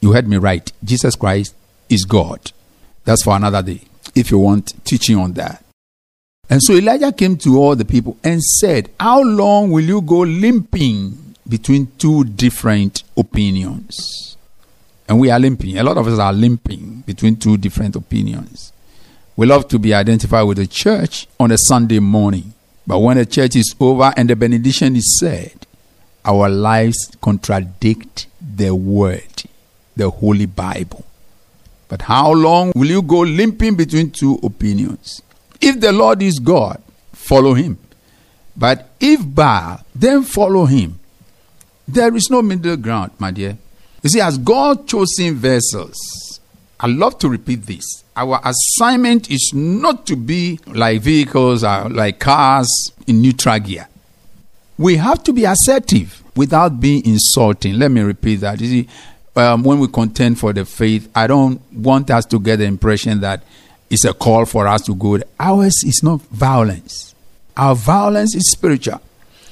You 0.00 0.12
heard 0.12 0.28
me 0.28 0.36
right. 0.36 0.70
Jesus 0.84 1.16
Christ 1.16 1.56
is 1.88 2.04
God. 2.04 2.52
That's 3.04 3.24
for 3.24 3.34
another 3.34 3.62
day, 3.62 3.80
if 4.14 4.30
you 4.30 4.38
want 4.38 4.74
teaching 4.84 5.16
on 5.16 5.32
that. 5.32 5.64
And 6.48 6.62
so 6.62 6.72
Elijah 6.72 7.10
came 7.10 7.36
to 7.38 7.58
all 7.58 7.74
the 7.74 7.84
people 7.84 8.16
and 8.22 8.40
said, 8.40 8.88
How 9.00 9.20
long 9.20 9.72
will 9.72 9.84
you 9.84 10.02
go 10.02 10.20
limping 10.20 11.34
between 11.48 11.88
two 11.98 12.22
different 12.22 13.02
opinions? 13.16 14.36
And 15.08 15.18
we 15.18 15.32
are 15.32 15.40
limping. 15.40 15.78
A 15.78 15.82
lot 15.82 15.98
of 15.98 16.06
us 16.06 16.20
are 16.20 16.32
limping 16.32 17.02
between 17.04 17.34
two 17.34 17.56
different 17.56 17.96
opinions. 17.96 18.72
We 19.36 19.46
love 19.46 19.68
to 19.68 19.78
be 19.78 19.92
identified 19.92 20.46
with 20.46 20.56
the 20.56 20.66
church 20.66 21.28
on 21.38 21.50
a 21.50 21.58
Sunday 21.58 21.98
morning. 21.98 22.54
But 22.86 23.00
when 23.00 23.18
the 23.18 23.26
church 23.26 23.54
is 23.56 23.74
over 23.78 24.12
and 24.16 24.30
the 24.30 24.36
benediction 24.36 24.96
is 24.96 25.18
said, 25.20 25.66
our 26.24 26.48
lives 26.48 27.12
contradict 27.20 28.26
the 28.40 28.74
word, 28.74 29.44
the 29.94 30.08
Holy 30.08 30.46
Bible. 30.46 31.04
But 31.88 32.02
how 32.02 32.32
long 32.32 32.72
will 32.74 32.86
you 32.88 33.02
go 33.02 33.20
limping 33.20 33.76
between 33.76 34.10
two 34.10 34.40
opinions? 34.42 35.22
If 35.60 35.80
the 35.80 35.92
Lord 35.92 36.22
is 36.22 36.38
God, 36.38 36.82
follow 37.12 37.54
him. 37.54 37.78
But 38.56 38.88
if 38.98 39.20
Baal, 39.22 39.84
then 39.94 40.22
follow 40.22 40.64
him. 40.64 40.98
There 41.86 42.14
is 42.16 42.30
no 42.30 42.42
middle 42.42 42.76
ground, 42.76 43.12
my 43.18 43.30
dear. 43.30 43.58
You 44.02 44.10
see, 44.10 44.20
as 44.20 44.38
God 44.38 44.88
chosen 44.88 45.34
vessels, 45.34 46.40
I 46.80 46.86
love 46.86 47.18
to 47.20 47.28
repeat 47.28 47.62
this. 47.62 48.04
Our 48.16 48.40
assignment 48.42 49.30
is 49.30 49.52
not 49.54 50.06
to 50.06 50.16
be 50.16 50.58
like 50.66 51.02
vehicles 51.02 51.62
or 51.62 51.90
like 51.90 52.18
cars 52.18 52.90
in 53.06 53.20
neutral 53.20 53.58
gear. 53.58 53.88
We 54.78 54.96
have 54.96 55.22
to 55.24 55.32
be 55.32 55.44
assertive 55.44 56.22
without 56.34 56.80
being 56.80 57.04
insulting. 57.04 57.78
Let 57.78 57.90
me 57.90 58.00
repeat 58.00 58.36
that. 58.36 58.60
You 58.60 58.66
see, 58.66 58.88
um, 59.36 59.62
when 59.62 59.78
we 59.78 59.88
contend 59.88 60.38
for 60.38 60.52
the 60.54 60.64
faith, 60.64 61.10
I 61.14 61.26
don't 61.26 61.60
want 61.72 62.10
us 62.10 62.24
to 62.26 62.40
get 62.40 62.56
the 62.56 62.64
impression 62.64 63.20
that 63.20 63.42
it's 63.90 64.04
a 64.04 64.14
call 64.14 64.46
for 64.46 64.66
us 64.66 64.82
to 64.82 64.94
go. 64.94 65.18
Ours 65.38 65.84
is 65.84 66.02
not 66.02 66.22
violence. 66.22 67.14
Our 67.56 67.74
violence 67.74 68.34
is 68.34 68.50
spiritual. 68.50 69.00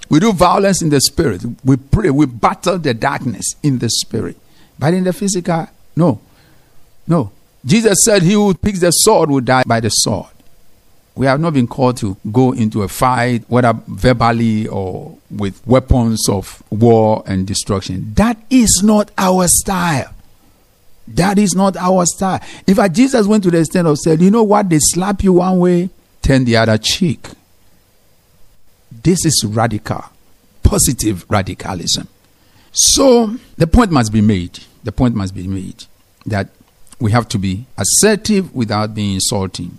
We 0.08 0.20
do 0.20 0.32
violence 0.32 0.82
in 0.82 0.90
the 0.90 1.00
spirit. 1.00 1.42
We 1.64 1.76
pray. 1.76 2.10
We 2.10 2.26
battle 2.26 2.78
the 2.78 2.94
darkness 2.94 3.56
in 3.62 3.78
the 3.78 3.88
spirit. 3.90 4.36
But 4.78 4.94
in 4.94 5.04
the 5.04 5.12
physical, 5.12 5.68
no. 5.96 6.20
No. 7.06 7.30
Jesus 7.64 7.98
said, 8.02 8.22
He 8.22 8.32
who 8.32 8.54
picks 8.54 8.80
the 8.80 8.90
sword 8.90 9.30
will 9.30 9.40
die 9.40 9.62
by 9.66 9.80
the 9.80 9.88
sword. 9.88 10.28
We 11.14 11.26
have 11.26 11.40
not 11.40 11.54
been 11.54 11.68
called 11.68 11.96
to 11.98 12.16
go 12.32 12.52
into 12.52 12.82
a 12.82 12.88
fight, 12.88 13.44
whether 13.48 13.72
verbally 13.86 14.66
or 14.66 15.16
with 15.30 15.64
weapons 15.66 16.28
of 16.28 16.62
war 16.70 17.22
and 17.26 17.46
destruction. 17.46 18.12
That 18.14 18.36
is 18.50 18.82
not 18.82 19.12
our 19.16 19.46
style. 19.46 20.12
That 21.06 21.38
is 21.38 21.54
not 21.54 21.76
our 21.76 22.04
style. 22.06 22.40
In 22.66 22.74
fact, 22.74 22.94
Jesus 22.94 23.26
went 23.26 23.44
to 23.44 23.50
the 23.50 23.60
extent 23.60 23.86
of 23.86 23.98
saying, 23.98 24.20
you 24.20 24.30
know 24.30 24.42
what? 24.42 24.68
They 24.68 24.78
slap 24.80 25.22
you 25.22 25.34
one 25.34 25.58
way, 25.58 25.90
turn 26.22 26.44
the 26.44 26.56
other 26.56 26.78
cheek. 26.78 27.28
This 28.90 29.24
is 29.24 29.44
radical, 29.46 30.04
positive 30.62 31.26
radicalism. 31.30 32.08
So 32.72 33.36
the 33.56 33.66
point 33.68 33.92
must 33.92 34.12
be 34.12 34.20
made. 34.20 34.60
The 34.82 34.92
point 34.92 35.14
must 35.14 35.34
be 35.34 35.46
made 35.46 35.84
that 36.26 36.48
we 37.00 37.10
have 37.12 37.28
to 37.28 37.38
be 37.38 37.66
assertive 37.76 38.54
without 38.54 38.94
being 38.94 39.14
insulting. 39.14 39.78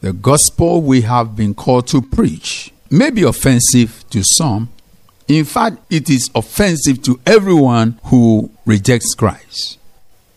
The 0.00 0.12
gospel 0.12 0.82
we 0.82 1.02
have 1.02 1.36
been 1.36 1.54
called 1.54 1.86
to 1.88 2.00
preach 2.00 2.72
may 2.90 3.10
be 3.10 3.22
offensive 3.22 4.04
to 4.10 4.22
some. 4.24 4.70
In 5.28 5.44
fact, 5.44 5.76
it 5.90 6.10
is 6.10 6.30
offensive 6.34 7.02
to 7.02 7.20
everyone 7.24 8.00
who 8.04 8.50
rejects 8.66 9.14
Christ. 9.14 9.78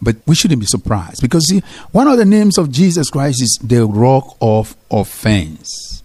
But 0.02 0.18
we 0.28 0.36
shouldn't 0.36 0.60
be 0.60 0.68
surprised 0.68 1.22
because 1.22 1.48
see, 1.48 1.62
one 1.92 2.08
of 2.08 2.18
the 2.18 2.26
names 2.26 2.58
of 2.58 2.70
Jesus 2.72 3.10
Christ 3.10 3.42
is 3.42 3.58
the 3.64 3.86
rock 3.86 4.36
of 4.42 4.76
offense. 4.92 6.04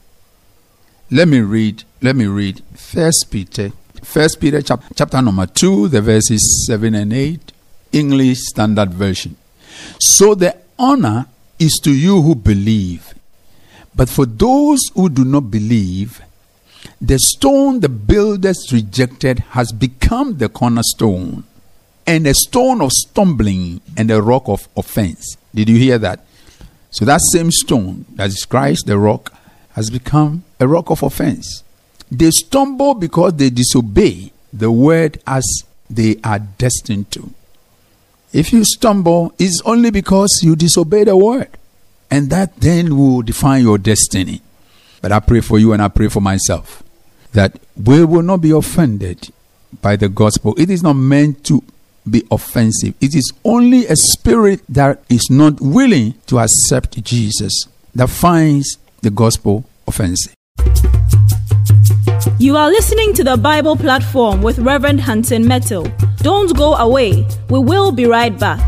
Let 1.10 1.26
me 1.26 1.40
read, 1.40 1.82
let 2.00 2.14
me 2.14 2.26
read 2.26 2.62
First 2.74 3.26
Peter, 3.30 3.72
First 4.04 4.40
Peter 4.40 4.62
chap- 4.62 4.84
chapter 4.94 5.20
number 5.20 5.46
2, 5.46 5.88
the 5.88 6.00
verses 6.00 6.64
7 6.66 6.94
and 6.94 7.12
8, 7.12 7.52
English 7.92 8.38
Standard 8.38 8.90
Version. 8.94 9.36
So 10.00 10.34
the 10.34 10.56
honor 10.78 11.26
is 11.58 11.80
to 11.84 11.92
you 11.92 12.22
who 12.22 12.34
believe. 12.34 13.14
But 13.94 14.08
for 14.08 14.26
those 14.26 14.80
who 14.94 15.08
do 15.08 15.24
not 15.24 15.50
believe, 15.50 16.20
the 17.00 17.18
stone 17.18 17.80
the 17.80 17.88
builders 17.88 18.72
rejected 18.72 19.40
has 19.50 19.72
become 19.72 20.38
the 20.38 20.48
cornerstone 20.48 21.44
and 22.06 22.26
a 22.26 22.34
stone 22.34 22.80
of 22.80 22.92
stumbling 22.92 23.80
and 23.96 24.10
a 24.10 24.22
rock 24.22 24.44
of 24.46 24.68
offense. 24.76 25.36
Did 25.54 25.68
you 25.68 25.76
hear 25.76 25.98
that? 25.98 26.24
So 26.90 27.04
that 27.04 27.20
same 27.20 27.50
stone, 27.50 28.06
that 28.14 28.28
is 28.28 28.44
Christ, 28.44 28.86
the 28.86 28.98
rock, 28.98 29.34
has 29.72 29.90
become 29.90 30.44
a 30.58 30.66
rock 30.66 30.90
of 30.90 31.02
offense. 31.02 31.62
They 32.10 32.30
stumble 32.30 32.94
because 32.94 33.34
they 33.34 33.50
disobey 33.50 34.32
the 34.52 34.70
word 34.70 35.20
as 35.26 35.44
they 35.90 36.16
are 36.24 36.38
destined 36.38 37.10
to. 37.12 37.32
If 38.32 38.52
you 38.52 38.64
stumble, 38.64 39.32
it's 39.38 39.62
only 39.64 39.90
because 39.90 40.40
you 40.42 40.54
disobey 40.54 41.04
the 41.04 41.16
word. 41.16 41.48
And 42.10 42.30
that 42.30 42.56
then 42.56 42.96
will 42.96 43.22
define 43.22 43.62
your 43.62 43.78
destiny. 43.78 44.42
But 45.00 45.12
I 45.12 45.20
pray 45.20 45.40
for 45.40 45.58
you 45.58 45.72
and 45.72 45.82
I 45.82 45.88
pray 45.88 46.08
for 46.08 46.20
myself 46.20 46.82
that 47.32 47.58
we 47.76 48.04
will 48.04 48.22
not 48.22 48.38
be 48.38 48.50
offended 48.50 49.30
by 49.82 49.96
the 49.96 50.08
gospel. 50.08 50.54
It 50.58 50.70
is 50.70 50.82
not 50.82 50.94
meant 50.94 51.44
to 51.44 51.62
be 52.08 52.26
offensive. 52.30 52.94
It 53.00 53.14
is 53.14 53.32
only 53.44 53.86
a 53.86 53.96
spirit 53.96 54.62
that 54.68 55.02
is 55.08 55.28
not 55.30 55.60
willing 55.60 56.14
to 56.26 56.38
accept 56.38 57.02
Jesus 57.04 57.66
that 57.94 58.08
finds 58.08 58.78
the 59.02 59.10
gospel 59.10 59.64
offensive. 59.86 60.34
You 62.38 62.56
are 62.56 62.68
listening 62.68 63.14
to 63.14 63.24
the 63.24 63.36
Bible 63.36 63.76
platform 63.76 64.42
with 64.42 64.58
Reverend 64.58 65.00
Hansen 65.00 65.46
Mettle. 65.46 65.86
Don't 66.18 66.56
go 66.56 66.74
away. 66.74 67.26
We 67.48 67.58
will 67.58 67.92
be 67.92 68.06
right 68.06 68.36
back. 68.38 68.60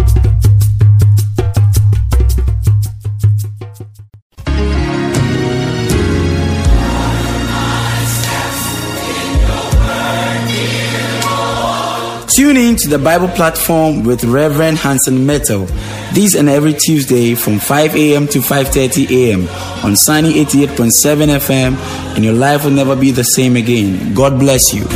Tune 12.29 12.57
in 12.57 12.77
to 12.77 12.89
the 12.89 12.99
Bible 12.99 13.29
platform 13.29 14.05
with 14.05 14.25
Reverend 14.25 14.79
Hansen 14.79 15.27
Mettle. 15.27 15.67
This 16.15 16.35
and 16.35 16.49
every 16.49 16.73
Tuesday 16.73 17.35
from 17.35 17.59
5 17.59 17.95
a.m. 17.97 18.27
to 18.29 18.39
5:30 18.39 19.11
a.m. 19.11 19.49
on 19.85 19.95
Sunny 19.97 20.33
88.7 20.45 21.29
FM, 21.29 21.77
and 22.15 22.25
your 22.25 22.33
life 22.33 22.65
will 22.65 22.71
never 22.71 22.97
be 22.97 23.11
the 23.11 23.25
same 23.25 23.57
again. 23.57 24.15
God 24.15 24.39
bless 24.39 24.73
you. 24.73 24.87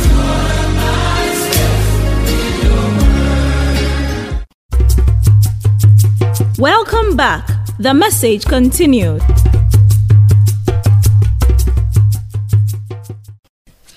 Back. 7.15 7.47
The 7.79 7.93
message 7.93 8.43
continued. 8.43 9.21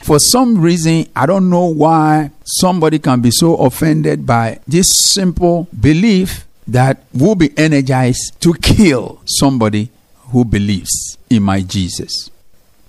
For 0.02 0.20
some 0.20 0.60
reason, 0.60 1.06
I 1.16 1.26
don't 1.26 1.50
know 1.50 1.66
why 1.66 2.30
somebody 2.44 3.00
can 3.00 3.20
be 3.20 3.32
so 3.32 3.56
offended 3.56 4.24
by 4.24 4.60
this 4.68 4.88
simple 4.90 5.66
belief 5.80 6.46
that 6.68 7.02
will 7.12 7.34
be 7.34 7.50
energized 7.58 8.40
to 8.42 8.54
kill 8.54 9.20
somebody 9.26 9.90
who 10.30 10.44
believes 10.44 11.18
in 11.28 11.42
my 11.42 11.62
Jesus. 11.62 12.30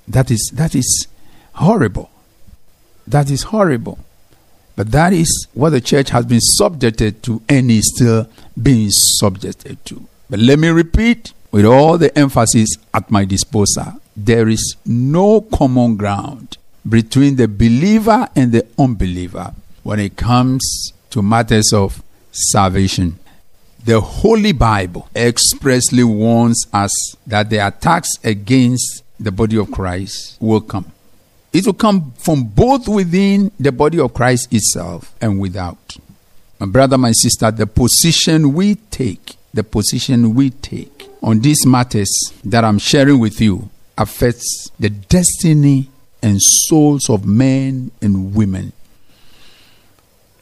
That 0.07 0.29
is 0.29 0.51
that 0.53 0.75
is 0.75 1.07
horrible. 1.53 2.11
That 3.07 3.31
is 3.31 3.43
horrible. 3.43 3.97
But 4.75 4.91
that 4.91 5.11
is 5.11 5.47
what 5.55 5.71
the 5.71 5.81
church 5.81 6.11
has 6.11 6.27
been 6.27 6.39
subjected 6.39 7.23
to 7.23 7.41
and 7.49 7.71
is 7.71 7.91
still 7.95 8.29
being 8.61 8.89
subjected 8.91 9.83
to. 9.85 10.07
But 10.29 10.39
let 10.39 10.59
me 10.59 10.69
repeat 10.69 11.33
with 11.51 11.65
all 11.65 11.97
the 11.97 12.15
emphasis 12.17 12.69
at 12.93 13.09
my 13.09 13.25
disposal 13.25 13.99
there 14.25 14.49
is 14.49 14.75
no 14.85 15.41
common 15.41 15.95
ground 15.95 16.57
between 16.87 17.35
the 17.37 17.47
believer 17.47 18.27
and 18.35 18.51
the 18.51 18.65
unbeliever 18.77 19.53
when 19.83 19.99
it 19.99 20.17
comes 20.17 20.93
to 21.09 21.21
matters 21.21 21.71
of 21.73 22.03
salvation. 22.31 23.17
The 23.83 24.01
Holy 24.01 24.51
Bible 24.51 25.07
expressly 25.15 26.03
warns 26.03 26.67
us 26.73 26.91
that 27.25 27.49
the 27.49 27.65
attacks 27.65 28.09
against 28.23 29.03
the 29.19 29.31
body 29.31 29.57
of 29.57 29.71
Christ 29.71 30.37
will 30.41 30.61
come. 30.61 30.91
It 31.53 31.65
will 31.65 31.73
come 31.73 32.11
from 32.17 32.43
both 32.43 32.87
within 32.87 33.51
the 33.59 33.71
body 33.71 33.99
of 33.99 34.13
Christ 34.13 34.53
itself 34.53 35.15
and 35.21 35.39
without. 35.39 35.97
My 36.59 36.67
brother, 36.67 36.97
my 36.97 37.13
sister, 37.13 37.49
the 37.51 37.65
position 37.65 38.53
we 38.53 38.75
take, 38.75 39.37
the 39.53 39.63
position 39.63 40.33
we 40.35 40.49
take 40.51 41.09
on 41.21 41.39
these 41.39 41.65
matters 41.65 42.09
that 42.43 42.63
I'm 42.63 42.79
sharing 42.79 43.19
with 43.19 43.41
you 43.41 43.69
affects 43.97 44.69
the 44.79 44.89
destiny 44.89 45.89
and 46.21 46.41
souls 46.41 47.09
of 47.09 47.25
men 47.25 47.91
and 48.01 48.33
women. 48.35 48.73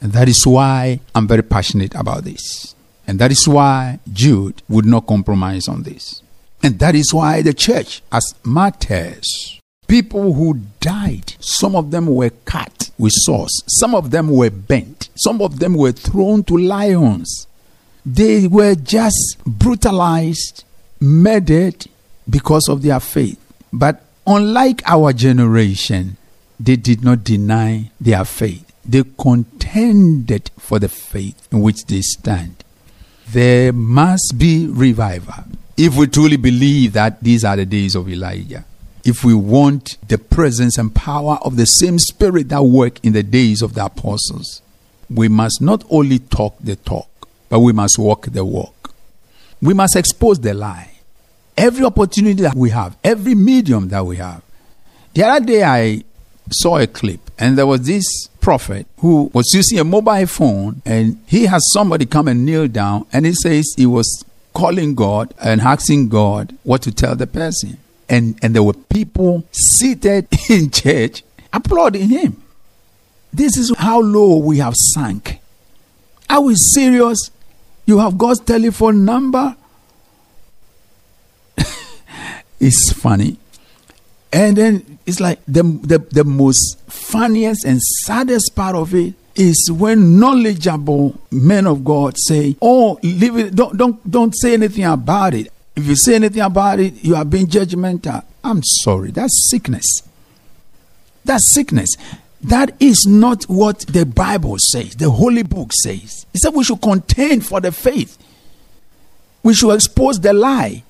And 0.02 0.12
that 0.14 0.28
is 0.30 0.46
why 0.46 1.00
I'm 1.16 1.28
very 1.28 1.42
passionate 1.44 1.96
about 1.96 2.24
this. 2.24 2.76
And 3.08 3.20
that 3.20 3.32
is 3.32 3.48
why 3.48 4.00
Jude 4.12 4.62
would 4.68 4.86
not 4.86 5.08
compromise 5.08 5.68
on 5.68 5.84
this. 5.84 6.22
And 6.62 6.78
that 6.80 6.96
is 6.96 7.14
why 7.14 7.42
the 7.42 7.54
church, 7.54 8.02
as 8.12 8.36
martyrs, 8.44 9.60
people 9.88 10.34
who 10.34 10.62
died, 10.80 11.36
some 11.40 11.76
of 11.76 11.92
them 11.92 12.08
were 12.08 12.32
cut 12.46 12.92
with 12.98 13.14
swords, 13.16 13.64
some 13.68 13.96
of 13.96 14.12
them 14.12 14.30
were 14.30 14.50
bent, 14.50 15.10
some 15.16 15.42
of 15.42 15.60
them 15.60 15.76
were 15.76 15.92
thrown 15.92 16.44
to 16.44 16.58
lions. 16.58 17.48
They 18.10 18.48
were 18.48 18.74
just 18.76 19.36
brutalized, 19.46 20.64
murdered 21.02 21.88
because 22.30 22.70
of 22.70 22.82
their 22.82 23.02
faith. 23.02 23.38
But 23.74 24.02
unlike 24.26 24.82
our 24.86 25.12
generation, 25.12 26.16
they 26.58 26.78
did 26.78 27.04
not 27.04 27.26
deny 27.26 27.92
their 28.00 28.24
faith. 28.24 28.72
They 28.86 29.04
contended 29.20 30.52
for 30.58 30.80
the 30.80 30.88
faith 30.88 31.50
in 31.52 31.60
which 31.60 31.84
they 31.88 32.00
stand. 32.00 32.64
There 33.28 33.74
must 33.74 34.36
be 34.38 34.68
revival 34.68 35.44
if 35.76 35.98
we 35.98 36.08
truly 36.08 36.38
believe 36.38 36.94
that 36.94 37.22
these 37.22 37.44
are 37.44 37.58
the 37.58 37.66
days 37.66 37.94
of 37.94 38.08
Elijah. 38.08 38.64
If 39.04 39.26
we 39.26 39.34
want 39.34 39.98
the 40.08 40.18
presence 40.18 40.78
and 40.78 40.96
power 40.96 41.40
of 41.42 41.58
the 41.58 41.66
same 41.66 42.00
spirit 42.00 42.48
that 42.50 42.64
worked 42.64 43.02
in 43.04 43.12
the 43.12 43.24
days 43.24 43.62
of 43.62 43.74
the 43.74 43.84
apostles, 43.84 44.62
we 45.10 45.28
must 45.28 45.62
not 45.62 45.84
only 45.90 46.20
talk 46.20 46.56
the 46.62 46.78
talk, 46.78 47.10
but 47.50 47.60
we 47.60 47.74
must 47.74 47.98
walk 47.98 48.28
the 48.28 48.44
walk. 48.44 48.94
We 49.62 49.74
must 49.74 49.96
expose 49.96 50.40
the 50.40 50.54
lie. 50.54 50.92
Every 51.58 51.86
opportunity 51.86 52.44
that 52.44 52.56
we 52.56 52.70
have, 52.70 52.96
every 53.04 53.34
medium 53.34 53.88
that 53.90 54.06
we 54.06 54.18
have. 54.18 54.44
The 55.14 55.24
other 55.24 55.46
day 55.46 55.64
I 55.64 56.04
saw 56.52 56.78
a 56.78 56.88
clip 56.88 57.20
and 57.40 57.58
there 57.58 57.66
was 57.66 57.88
this 57.88 58.06
prophet 58.40 58.86
who 59.00 59.30
was 59.34 59.54
using 59.54 59.80
a 59.80 59.84
mobile 59.84 60.26
phone 60.28 60.82
and 60.86 61.22
he 61.28 61.46
has 61.48 61.62
somebody 61.74 62.06
come 62.06 62.28
and 62.28 62.46
kneel 62.46 62.68
down 62.68 63.06
and 63.12 63.26
he 63.26 63.34
says 63.34 63.74
he 63.76 63.86
was 63.86 64.24
calling 64.54 64.96
God 64.96 65.34
and 65.44 65.62
asking 65.62 66.10
God 66.10 66.56
what 66.64 66.82
to 66.84 66.92
tell 66.92 67.16
the 67.16 67.28
person. 67.28 67.78
And, 68.10 68.40
and 68.42 68.56
there 68.56 68.64
were 68.64 68.74
people 68.74 69.44
seated 69.52 70.28
in 70.50 70.72
church 70.72 71.24
applauding 71.52 72.10
him. 72.10 72.42
This 73.34 73.58
is 73.58 73.74
how 73.78 74.00
low 74.00 74.38
we 74.38 74.60
have 74.60 74.74
sunk. 74.76 75.40
Are 76.30 76.42
we 76.42 76.56
serious? 76.56 77.30
You 77.88 78.00
have 78.00 78.18
God's 78.18 78.42
telephone 78.42 79.06
number? 79.06 79.56
it's 82.60 82.92
funny. 82.92 83.38
And 84.32 84.58
then 84.58 85.00
it's 85.06 85.22
like 85.22 85.40
the, 85.48 85.64
the, 85.64 86.00
the 86.00 86.26
most 86.26 86.80
funniest 86.88 87.64
and 87.64 87.82
saddest 87.82 88.54
part 88.56 88.76
of 88.76 88.94
it 88.94 89.14
is 89.36 89.72
when 89.72 90.20
knowledgeable 90.20 91.18
men 91.32 91.66
of 91.66 91.86
God 91.86 92.16
say, 92.18 92.56
"Oh, 92.62 93.00
leave 93.04 93.38
it. 93.38 93.56
Don't 93.56 93.78
don't 93.78 94.12
don't 94.12 94.36
say 94.36 94.54
anything 94.54 94.84
about 94.84 95.36
it. 95.36 95.48
If 95.76 95.86
you 95.86 95.96
say 95.96 96.16
anything 96.16 96.42
about 96.42 96.80
it, 96.80 97.04
you 97.04 97.16
are 97.16 97.24
being 97.24 97.46
judgmental." 97.46 98.24
I'm 98.44 98.62
sorry. 98.64 99.12
That's 99.12 99.48
sickness. 99.50 100.02
That's 101.24 101.46
sickness. 101.46 101.96
That 102.48 102.76
is 102.80 103.06
not 103.06 103.44
what 103.46 103.80
the 103.82 104.06
Bible 104.06 104.58
says. 104.58 104.96
The 104.96 105.10
Holy 105.10 105.44
Book 105.44 105.72
says. 105.74 106.26
It 106.34 106.40
said 106.40 106.54
we 106.54 106.64
should 106.64 106.82
contend 106.82 107.46
for 107.46 107.60
the 107.60 107.74
faith. 107.74 108.18
We 109.44 109.54
should 109.54 109.74
expose 109.74 110.22
the 110.22 110.32
lie. 110.32 110.84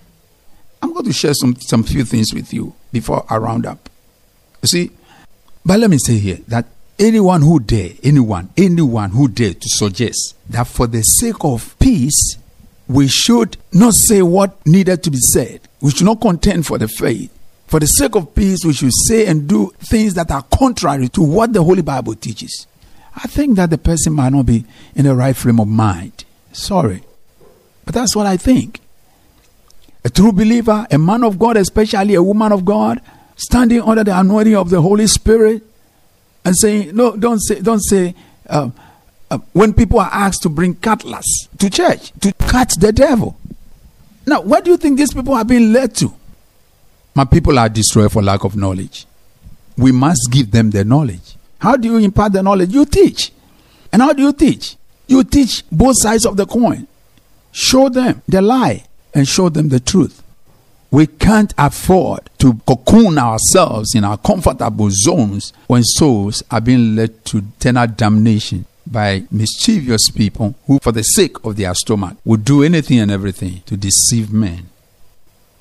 I'm 0.84 0.94
going 0.94 1.06
to 1.06 1.14
share 1.14 1.34
some 1.34 1.56
some 1.56 1.84
few 1.84 2.06
things 2.06 2.32
with 2.32 2.54
you 2.54 2.76
before 2.92 3.26
I 3.28 3.38
round 3.38 3.66
up. 3.66 3.90
You 4.62 4.68
see, 4.68 4.92
but 5.66 5.80
let 5.80 5.90
me 5.90 5.98
say 5.98 6.18
here 6.20 6.38
that 6.48 6.68
anyone 7.00 7.42
who 7.42 7.60
dare, 7.60 7.90
anyone, 8.04 8.50
anyone 8.56 9.10
who 9.10 9.28
dare 9.28 9.56
to 9.56 9.68
suggest 9.70 10.36
that 10.52 10.68
for 10.68 10.86
the 10.86 11.02
sake 11.02 11.44
of 11.44 11.78
peace, 11.80 12.38
we 12.88 13.08
should 13.08 13.58
not 13.74 13.96
say 13.96 14.22
what 14.22 14.64
needed 14.66 15.02
to 15.04 15.10
be 15.12 15.18
said. 15.18 15.62
We 15.82 15.90
should 15.90 16.06
not 16.06 16.22
contend 16.22 16.68
for 16.68 16.78
the 16.78 16.88
faith. 16.88 17.34
For 17.68 17.82
the 17.82 17.86
sake 17.86 18.16
of 18.16 18.34
peace, 18.34 18.64
we 18.64 18.74
should 18.74 18.94
say 19.08 19.28
and 19.28 19.48
do 19.48 19.74
things 19.80 20.14
that 20.14 20.32
are 20.32 20.42
contrary 20.44 21.10
to 21.10 21.22
what 21.22 21.52
the 21.52 21.62
Holy 21.62 21.82
Bible 21.82 22.16
teaches. 22.16 22.66
I 23.14 23.28
think 23.28 23.58
that 23.58 23.70
the 23.70 23.78
person 23.78 24.14
might 24.14 24.32
not 24.32 24.46
be 24.46 24.64
in 24.96 25.06
the 25.06 25.16
right 25.16 25.36
frame 25.36 25.60
of 25.60 25.68
mind. 25.68 26.24
Sorry. 26.54 27.04
But 27.84 27.94
that's 27.94 28.16
what 28.16 28.26
I 28.26 28.38
think. 28.38 28.80
A 30.06 30.10
true 30.10 30.32
believer, 30.32 30.88
a 30.90 30.98
man 30.98 31.24
of 31.24 31.38
God, 31.38 31.58
especially 31.58 32.14
a 32.14 32.24
woman 32.24 32.54
of 32.54 32.64
God, 32.64 33.02
standing 33.36 33.82
under 33.82 34.04
the 34.04 34.18
anointing 34.18 34.56
of 34.56 34.70
the 34.70 34.82
Holy 34.82 35.08
Spirit, 35.08 35.64
and 36.46 36.56
saying, 36.56 36.96
"No, 36.96 37.16
don't 37.18 37.40
say, 37.40 37.60
don't 37.60 37.82
say." 37.82 38.16
Uh, 38.48 38.70
uh, 39.30 39.40
when 39.52 39.74
people 39.74 40.00
are 40.00 40.10
asked 40.12 40.44
to 40.44 40.50
bring 40.50 40.74
cutlass 40.76 41.26
to 41.58 41.70
church 41.70 42.14
to 42.22 42.32
cut 42.34 42.74
the 42.80 42.94
devil, 42.94 43.38
now 44.26 44.40
where 44.40 44.62
do 44.62 44.72
you 44.72 44.78
think 44.78 44.98
these 44.98 45.14
people 45.14 45.34
are 45.34 45.44
being 45.44 45.74
led 45.74 45.94
to? 45.96 46.14
My 47.18 47.26
people 47.26 47.58
are 47.58 47.68
destroyed 47.68 48.12
for 48.12 48.22
lack 48.22 48.44
of 48.44 48.56
knowledge. 48.56 49.08
We 49.76 49.92
must 49.92 50.28
give 50.30 50.52
them 50.52 50.70
the 50.70 50.86
knowledge. 50.86 51.36
How 51.58 51.76
do 51.76 51.88
you 51.88 51.98
impart 51.98 52.34
the 52.34 52.44
knowledge? 52.44 52.70
You 52.70 52.86
teach. 52.86 53.32
And 53.92 54.04
how 54.04 54.14
do 54.14 54.22
you 54.22 54.32
teach? 54.34 54.76
You 55.08 55.24
teach 55.24 55.64
both 55.72 55.96
sides 55.98 56.28
of 56.28 56.38
the 56.38 56.46
coin. 56.46 56.86
Show 57.52 57.90
them 57.90 58.22
the 58.28 58.40
lie 58.44 58.84
and 59.16 59.28
show 59.28 59.50
them 59.50 59.70
the 59.70 59.80
truth. 59.80 60.22
We 60.92 61.08
can't 61.08 61.56
afford 61.58 62.30
to 62.38 62.54
cocoon 62.68 63.18
ourselves 63.18 63.96
in 63.96 64.04
our 64.04 64.20
comfortable 64.20 64.90
zones 64.92 65.54
when 65.66 65.84
souls 65.84 66.44
are 66.52 66.62
being 66.62 66.96
led 66.96 67.26
to 67.26 67.40
eternal 67.40 67.88
damnation 67.88 68.68
by 68.86 69.24
mischievous 69.32 70.12
people 70.12 70.54
who, 70.68 70.78
for 70.84 70.92
the 70.92 71.02
sake 71.02 71.44
of 71.44 71.56
their 71.56 71.74
stomach, 71.74 72.16
would 72.24 72.46
do 72.46 72.62
anything 72.62 73.00
and 73.00 73.10
everything 73.10 73.64
to 73.66 73.76
deceive 73.76 74.32
men. 74.32 74.70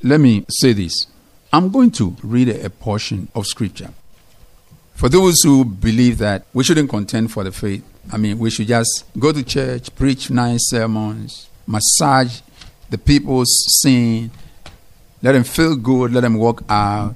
Let 0.02 0.20
me 0.20 0.44
say 0.50 0.74
this. 0.74 1.06
I'm 1.56 1.70
going 1.70 1.90
to 1.92 2.14
read 2.22 2.50
a, 2.50 2.68
portion 2.68 3.28
of 3.34 3.46
scripture. 3.46 3.88
For 4.94 5.08
those 5.08 5.42
who 5.42 5.64
believe 5.64 6.18
that 6.18 6.44
we 6.52 6.62
shouldn't 6.62 6.90
contend 6.90 7.32
for 7.32 7.44
the 7.44 7.50
faith, 7.50 7.82
I 8.12 8.18
mean, 8.18 8.38
we 8.38 8.50
should 8.50 8.68
just 8.68 9.06
go 9.18 9.32
to 9.32 9.42
church, 9.42 9.94
preach 9.96 10.28
nice 10.28 10.68
sermons, 10.68 11.48
massage 11.66 12.40
the 12.90 12.98
people's 12.98 13.48
sin, 13.80 14.30
let 15.22 15.32
them 15.32 15.44
feel 15.44 15.76
good, 15.76 16.12
let 16.12 16.20
them 16.20 16.34
walk 16.34 16.62
out. 16.68 17.14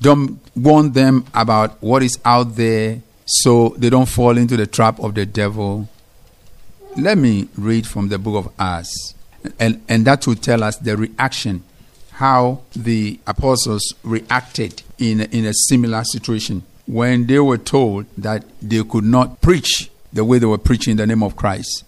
Don't 0.00 0.38
warn 0.54 0.92
them 0.92 1.24
about 1.34 1.82
what 1.82 2.04
is 2.04 2.16
out 2.24 2.54
there 2.54 3.02
so 3.26 3.74
they 3.76 3.90
don't 3.90 4.08
fall 4.08 4.38
into 4.38 4.56
the 4.56 4.68
trap 4.68 5.00
of 5.00 5.16
the 5.16 5.26
devil. 5.26 5.88
Let 6.96 7.18
me 7.18 7.48
read 7.56 7.88
from 7.88 8.08
the 8.08 8.20
book 8.20 8.46
of 8.46 8.52
Acts, 8.56 9.14
and, 9.58 9.82
and 9.88 10.04
that 10.04 10.28
will 10.28 10.36
tell 10.36 10.62
us 10.62 10.76
the 10.76 10.96
reaction, 10.96 11.64
how 12.20 12.60
the 12.76 13.18
apostles 13.26 13.94
reacted 14.02 14.82
in, 14.98 15.22
in 15.22 15.46
a 15.46 15.54
similar 15.54 16.04
situation 16.04 16.62
when 16.86 17.26
they 17.26 17.38
were 17.38 17.56
told 17.56 18.04
that 18.18 18.44
they 18.60 18.84
could 18.84 19.04
not 19.04 19.40
preach 19.40 19.90
the 20.12 20.22
way 20.22 20.38
they 20.38 20.44
were 20.44 20.58
preaching 20.58 20.90
in 20.90 20.96
the 20.98 21.06
name 21.06 21.22
of 21.22 21.34
Christ. 21.34 21.82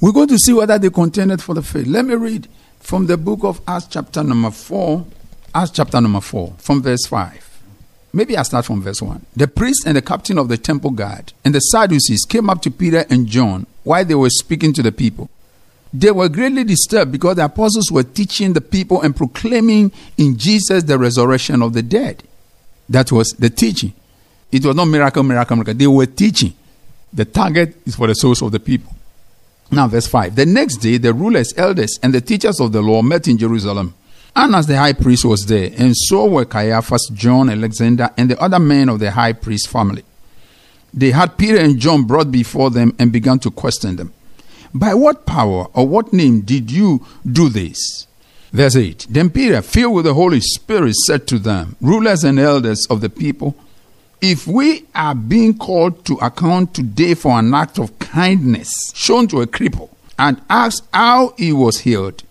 We're 0.00 0.10
going 0.10 0.26
to 0.28 0.40
see 0.40 0.52
whether 0.52 0.76
they 0.76 0.90
contended 0.90 1.40
for 1.40 1.54
the 1.54 1.62
faith. 1.62 1.86
Let 1.86 2.04
me 2.04 2.14
read 2.14 2.48
from 2.80 3.06
the 3.06 3.16
book 3.16 3.44
of 3.44 3.60
Acts, 3.68 3.86
chapter 3.86 4.24
number 4.24 4.50
4. 4.50 5.06
Acts, 5.54 5.70
chapter 5.70 6.00
number 6.00 6.20
4, 6.20 6.54
from 6.58 6.82
verse 6.82 7.06
5. 7.06 7.62
Maybe 8.12 8.36
I 8.36 8.42
start 8.42 8.64
from 8.64 8.82
verse 8.82 9.00
1. 9.00 9.24
The 9.36 9.46
priest 9.46 9.84
and 9.86 9.96
the 9.96 10.02
captain 10.02 10.36
of 10.36 10.48
the 10.48 10.58
temple 10.58 10.90
guard 10.90 11.32
and 11.44 11.54
the 11.54 11.60
Sadducees 11.60 12.24
came 12.28 12.50
up 12.50 12.60
to 12.62 12.72
Peter 12.72 13.04
and 13.08 13.28
John 13.28 13.68
while 13.84 14.04
they 14.04 14.16
were 14.16 14.30
speaking 14.30 14.72
to 14.72 14.82
the 14.82 14.90
people. 14.90 15.30
They 15.96 16.10
were 16.10 16.28
greatly 16.28 16.64
disturbed 16.64 17.12
because 17.12 17.36
the 17.36 17.44
apostles 17.44 17.92
were 17.92 18.02
teaching 18.02 18.52
the 18.52 18.60
people 18.60 19.00
and 19.02 19.14
proclaiming 19.14 19.92
in 20.18 20.36
Jesus 20.36 20.82
the 20.82 20.98
resurrection 20.98 21.62
of 21.62 21.72
the 21.72 21.82
dead. 21.82 22.24
That 22.88 23.12
was 23.12 23.28
the 23.38 23.48
teaching. 23.48 23.94
It 24.50 24.66
was 24.66 24.74
not 24.74 24.86
miracle, 24.86 25.22
miracle, 25.22 25.54
miracle. 25.54 25.74
They 25.74 25.86
were 25.86 26.06
teaching. 26.06 26.52
The 27.12 27.24
target 27.24 27.76
is 27.86 27.94
for 27.94 28.08
the 28.08 28.14
souls 28.14 28.42
of 28.42 28.50
the 28.50 28.58
people. 28.58 28.92
Now, 29.70 29.86
verse 29.86 30.08
5. 30.08 30.34
The 30.34 30.46
next 30.46 30.78
day, 30.78 30.98
the 30.98 31.14
rulers, 31.14 31.54
elders, 31.56 32.00
and 32.02 32.12
the 32.12 32.20
teachers 32.20 32.58
of 32.58 32.72
the 32.72 32.82
law 32.82 33.00
met 33.00 33.28
in 33.28 33.38
Jerusalem. 33.38 33.94
And 34.34 34.52
as 34.56 34.66
the 34.66 34.76
high 34.76 34.94
priest 34.94 35.24
was 35.24 35.46
there, 35.46 35.70
and 35.78 35.96
so 35.96 36.26
were 36.26 36.44
Caiaphas, 36.44 37.08
John, 37.14 37.50
Alexander, 37.50 38.10
and 38.16 38.32
the 38.32 38.40
other 38.42 38.58
men 38.58 38.88
of 38.88 38.98
the 38.98 39.12
high 39.12 39.32
priest 39.32 39.68
family. 39.68 40.02
They 40.92 41.12
had 41.12 41.38
Peter 41.38 41.58
and 41.58 41.78
John 41.78 42.02
brought 42.02 42.32
before 42.32 42.70
them 42.70 42.96
and 42.98 43.12
began 43.12 43.38
to 43.40 43.52
question 43.52 43.94
them. 43.94 44.12
By 44.74 44.94
what 44.94 45.24
power 45.24 45.68
or 45.72 45.86
what 45.86 46.12
name 46.12 46.40
did 46.40 46.70
you 46.70 47.06
do 47.30 47.48
this? 47.48 48.08
Verse 48.52 48.76
8 48.76 49.06
Then 49.08 49.30
Peter, 49.30 49.62
filled 49.62 49.94
with 49.94 50.04
the 50.04 50.14
Holy 50.14 50.40
Spirit, 50.40 50.94
said 51.06 51.26
to 51.28 51.38
them, 51.38 51.76
Rulers 51.80 52.24
and 52.24 52.38
elders 52.38 52.86
of 52.90 53.00
the 53.00 53.08
people, 53.08 53.54
if 54.20 54.46
we 54.46 54.84
are 54.94 55.14
being 55.14 55.56
called 55.58 56.04
to 56.06 56.14
account 56.14 56.74
today 56.74 57.14
for 57.14 57.38
an 57.38 57.52
act 57.54 57.78
of 57.78 57.98
kindness 57.98 58.72
shown 58.94 59.28
to 59.28 59.42
a 59.42 59.46
cripple 59.46 59.90
and 60.18 60.40
asked 60.48 60.84
how 60.92 61.34
he 61.36 61.52
was 61.52 61.80
healed, 61.80 62.22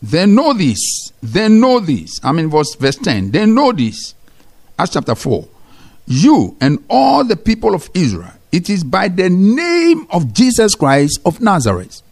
then 0.00 0.34
know 0.34 0.52
this. 0.52 1.12
Then 1.22 1.60
know 1.60 1.80
this. 1.80 2.20
I 2.22 2.32
mean, 2.32 2.48
verse, 2.48 2.74
verse 2.76 2.96
10. 2.96 3.32
Then 3.32 3.54
know 3.54 3.72
this. 3.72 4.14
Acts 4.78 4.92
chapter 4.92 5.14
4. 5.14 5.46
You 6.06 6.56
and 6.60 6.82
all 6.88 7.24
the 7.24 7.36
people 7.36 7.74
of 7.74 7.90
Israel, 7.94 8.32
it 8.52 8.68
is 8.68 8.84
by 8.84 9.08
the 9.08 9.30
name 9.30 10.06
of 10.10 10.32
Jesus 10.32 10.74
Christ 10.74 11.20
of 11.24 11.40
Nazareth, 11.40 12.02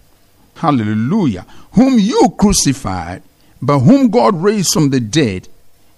Hallelujah. 0.58 1.46
Whom 1.72 1.98
you 1.98 2.34
crucified, 2.36 3.22
but 3.62 3.78
whom 3.78 4.10
God 4.10 4.34
raised 4.42 4.72
from 4.72 4.90
the 4.90 4.98
dead, 4.98 5.48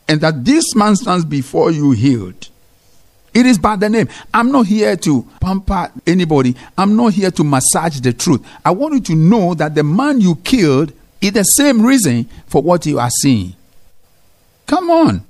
and 0.06 0.20
that 0.20 0.44
this 0.44 0.74
man 0.74 0.96
stands 0.96 1.24
before 1.24 1.70
you 1.70 1.92
healed. 1.92 2.48
It 3.32 3.46
is 3.46 3.58
by 3.58 3.76
the 3.76 3.88
name. 3.88 4.08
I'm 4.34 4.50
not 4.50 4.66
here 4.66 4.96
to 4.96 5.22
pamper 5.40 5.90
anybody. 6.06 6.56
I'm 6.76 6.96
not 6.96 7.12
here 7.14 7.30
to 7.30 7.44
massage 7.44 8.00
the 8.00 8.12
truth. 8.12 8.44
I 8.64 8.72
want 8.72 8.94
you 8.94 9.00
to 9.00 9.14
know 9.14 9.54
that 9.54 9.74
the 9.74 9.84
man 9.84 10.20
you 10.20 10.36
killed 10.36 10.92
is 11.20 11.32
the 11.32 11.44
same 11.44 11.80
reason 11.80 12.24
for 12.46 12.60
what 12.60 12.84
you 12.86 12.98
are 12.98 13.10
seeing. 13.10 13.54
Come 14.66 14.90
on. 14.90 15.24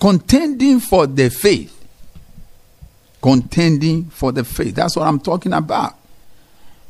Contending 0.00 0.80
for 0.80 1.06
the 1.06 1.30
faith. 1.30 1.72
Contending 3.26 4.04
for 4.04 4.30
the 4.30 4.44
faith. 4.44 4.76
That's 4.76 4.94
what 4.94 5.08
I'm 5.08 5.18
talking 5.18 5.52
about. 5.52 5.96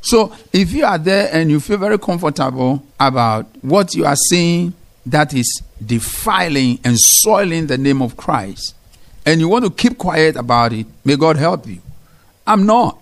So 0.03 0.37
if 0.53 0.71
you 0.71 0.85
are 0.85 0.99
there 0.99 1.31
and 1.33 1.51
you 1.51 1.61
feel 1.61 1.79
very 1.79 1.99
comfortable 1.99 2.83
about 3.01 3.47
what 3.63 3.95
you 3.95 4.05
are 4.05 4.17
seeing 4.17 4.75
that 5.07 5.33
is 5.33 5.63
defiling 5.83 6.79
and 6.85 6.99
soiling 6.99 7.69
the 7.69 7.79
name 7.79 8.03
of 8.03 8.19
Christ, 8.19 8.75
and 9.25 9.41
you 9.41 9.49
want 9.49 9.65
to 9.65 9.71
keep 9.71 9.97
quiet 9.97 10.37
about 10.37 10.75
it, 10.75 10.87
may 11.07 11.17
God 11.17 11.39
help 11.39 11.67
you. 11.67 11.81
I'm 12.47 12.67
not. 12.67 13.01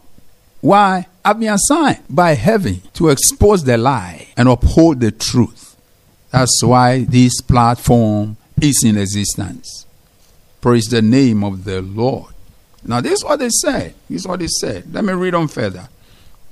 Why? 0.61 1.09
I've 1.25 1.41
been 1.41 1.55
assigned 1.55 2.05
by 2.09 2.35
heaven 2.35 2.83
to 2.93 3.09
expose 3.09 3.65
the 3.65 3.77
lie 3.77 4.29
and 4.37 4.49
uphold 4.49 5.01
the 5.01 5.11
truth. 5.11 5.77
That's 6.31 6.63
why 6.63 7.01
this 7.01 7.41
platform 7.41 8.37
is 8.63 8.85
in 8.85 8.97
existence. 8.97 9.87
Praise 10.61 10.85
the 10.85 11.03
name 11.03 11.43
of 11.43 11.65
the 11.65 11.83
Lord. 11.83 12.34
Now, 12.87 13.01
this 13.01 13.15
is 13.21 13.25
what 13.25 13.39
they 13.39 13.49
say. 13.49 13.95
This 14.09 14.23
is 14.23 14.29
what 14.29 14.41
they 14.41 14.47
said. 14.47 14.93
Let 14.93 15.05
me 15.05 15.13
read 15.15 15.35
on 15.35 15.49
further 15.49 15.89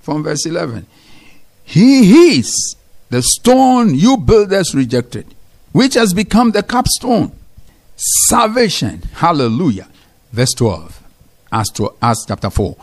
from 0.00 0.22
verse 0.22 0.46
11. 0.46 0.86
He 1.64 2.38
is 2.38 2.76
the 3.10 3.22
stone 3.22 3.94
you 3.94 4.16
builders 4.16 4.74
rejected, 4.74 5.26
which 5.72 5.94
has 5.94 6.14
become 6.14 6.50
the 6.50 6.62
capstone 6.62 7.32
salvation. 7.96 9.02
Hallelujah. 9.14 9.88
Verse 10.32 10.52
12. 10.54 11.02
As 11.52 11.70
Acts 12.00 12.24
chapter 12.26 12.50
4. 12.50 12.76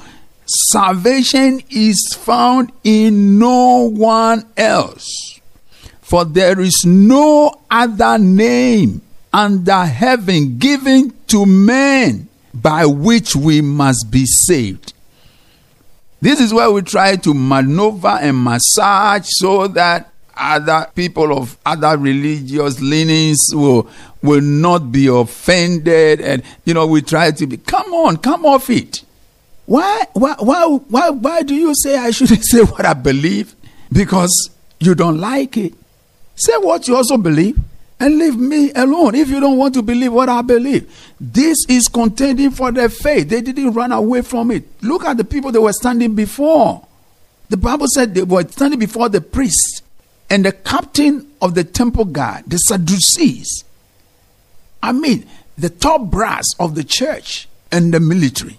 Salvation 0.46 1.62
is 1.70 2.16
found 2.18 2.72
in 2.84 3.40
no 3.40 3.90
one 3.90 4.46
else. 4.56 5.40
For 6.02 6.26
there 6.26 6.60
is 6.60 6.86
no 6.86 7.62
other 7.70 8.18
name 8.18 9.02
under 9.34 9.86
heaven 9.86 10.58
given 10.58 11.14
to 11.28 11.46
men 11.46 12.29
by 12.62 12.86
which 12.86 13.36
we 13.36 13.62
must 13.62 14.10
be 14.12 14.26
saved. 14.26 14.94
This 16.22 16.40
is 16.42 16.54
where 16.54 16.70
we 16.70 16.82
try 16.82 17.16
to 17.18 17.34
maneuver 17.34 18.18
and 18.22 18.44
massage 18.44 19.26
so 19.26 19.68
that 19.70 20.12
other 20.36 20.88
people 20.96 21.38
of 21.38 21.58
other 21.66 21.98
religious 21.98 22.80
leanings 22.80 23.38
will 23.54 23.90
will 24.22 24.42
not 24.42 24.92
be 24.92 25.08
offended 25.08 26.22
and 26.22 26.44
you 26.66 26.74
know 26.74 26.88
we 26.88 27.02
try 27.02 27.32
to 27.32 27.46
be 27.48 27.58
come 27.58 27.94
on 27.94 28.18
come 28.18 28.46
off 28.46 28.70
it. 28.70 29.04
Why 29.66 30.06
why 30.14 30.36
why 30.40 30.66
why, 30.66 31.10
why 31.10 31.42
do 31.44 31.56
you 31.56 31.74
say 31.76 31.98
i 31.98 32.12
shouldn't 32.12 32.44
say 32.46 32.62
what 32.64 32.86
i 32.86 32.94
believe? 32.94 33.56
Because 33.92 34.50
you 34.80 34.96
don't 34.96 35.20
like 35.20 35.58
it. 35.58 35.74
Say 36.36 36.54
what 36.58 36.88
you 36.88 36.96
also 36.96 37.18
believe 37.18 37.58
and 38.00 38.18
leave 38.18 38.38
me 38.38 38.72
alone 38.74 39.16
if 39.16 39.30
you 39.30 39.40
don't 39.40 39.58
want 39.58 39.74
to 39.74 39.82
believe 39.82 40.14
what 40.14 40.30
i 40.30 40.42
believe 40.42 40.90
this 41.20 41.58
is 41.68 41.88
contending 41.88 42.52
for 42.52 42.72
their 42.72 42.90
faith 42.90 43.30
they 43.30 43.42
didn't 43.42 43.74
run 43.74 43.92
away 43.92 44.22
from 44.22 44.52
it 44.52 44.64
look 44.82 45.04
at 45.06 45.18
the 45.18 45.24
people 45.24 45.52
they 45.52 45.60
were 45.60 45.74
standing 45.74 46.16
before 46.16 46.86
the 47.50 47.58
bible 47.58 47.88
said 47.94 48.14
they 48.14 48.24
were 48.24 48.48
standing 48.48 48.80
before 48.80 49.10
the 49.10 49.22
priest 49.22 49.84
and 50.30 50.46
the 50.46 50.52
captain 50.52 51.30
of 51.42 51.56
the 51.56 51.64
temple 51.64 52.06
guard 52.06 52.44
the 52.48 52.58
sadducees 52.58 53.64
I 54.82 54.92
mean, 54.92 55.28
the 55.58 55.70
top 55.70 56.10
brass 56.10 56.46
of 56.60 56.76
the 56.76 56.84
church 56.84 57.48
and 57.72 57.94
the 57.94 58.00
military. 58.00 58.58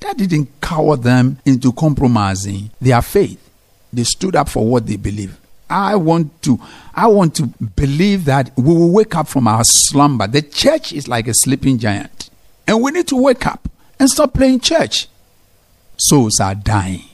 That 0.00 0.16
didn't 0.16 0.48
cower 0.60 0.96
them 0.96 1.38
into 1.44 1.72
compromising 1.72 2.70
their 2.80 3.02
faith. 3.02 3.38
They 3.92 4.04
stood 4.04 4.34
up 4.34 4.48
for 4.48 4.66
what 4.66 4.86
they 4.86 4.96
believe. 4.96 5.36
I 5.70 5.94
want 5.94 6.42
to 6.42 6.60
I 6.94 7.06
want 7.06 7.36
to 7.36 7.46
believe 7.46 8.24
that 8.26 8.50
we 8.56 8.74
will 8.74 8.90
wake 8.90 9.14
up 9.14 9.28
from 9.28 9.46
our 9.46 9.64
slumber. 9.64 10.26
The 10.26 10.42
church 10.42 10.92
is 10.92 11.08
like 11.08 11.28
a 11.28 11.34
sleeping 11.34 11.78
giant. 11.78 12.28
And 12.66 12.82
we 12.82 12.90
need 12.90 13.08
to 13.08 13.16
wake 13.16 13.46
up 13.46 13.68
and 13.98 14.08
stop 14.10 14.34
playing 14.34 14.60
church. 14.60 15.06
Souls 15.96 16.40
are 16.40 16.54
dying. 16.54 17.04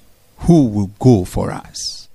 Who 0.40 0.66
will 0.66 0.90
go 0.99 1.25
for 1.25 1.51
us? 1.51 2.09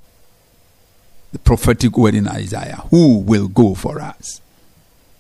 The 1.32 1.40
prophetic 1.40 1.98
word 1.98 2.16
in 2.16 2.28
Isaiah. 2.28 2.84
Who 2.90 3.20
will 3.20 3.48
go 3.48 3.74
for 3.76 4.02
us? 4.02 4.42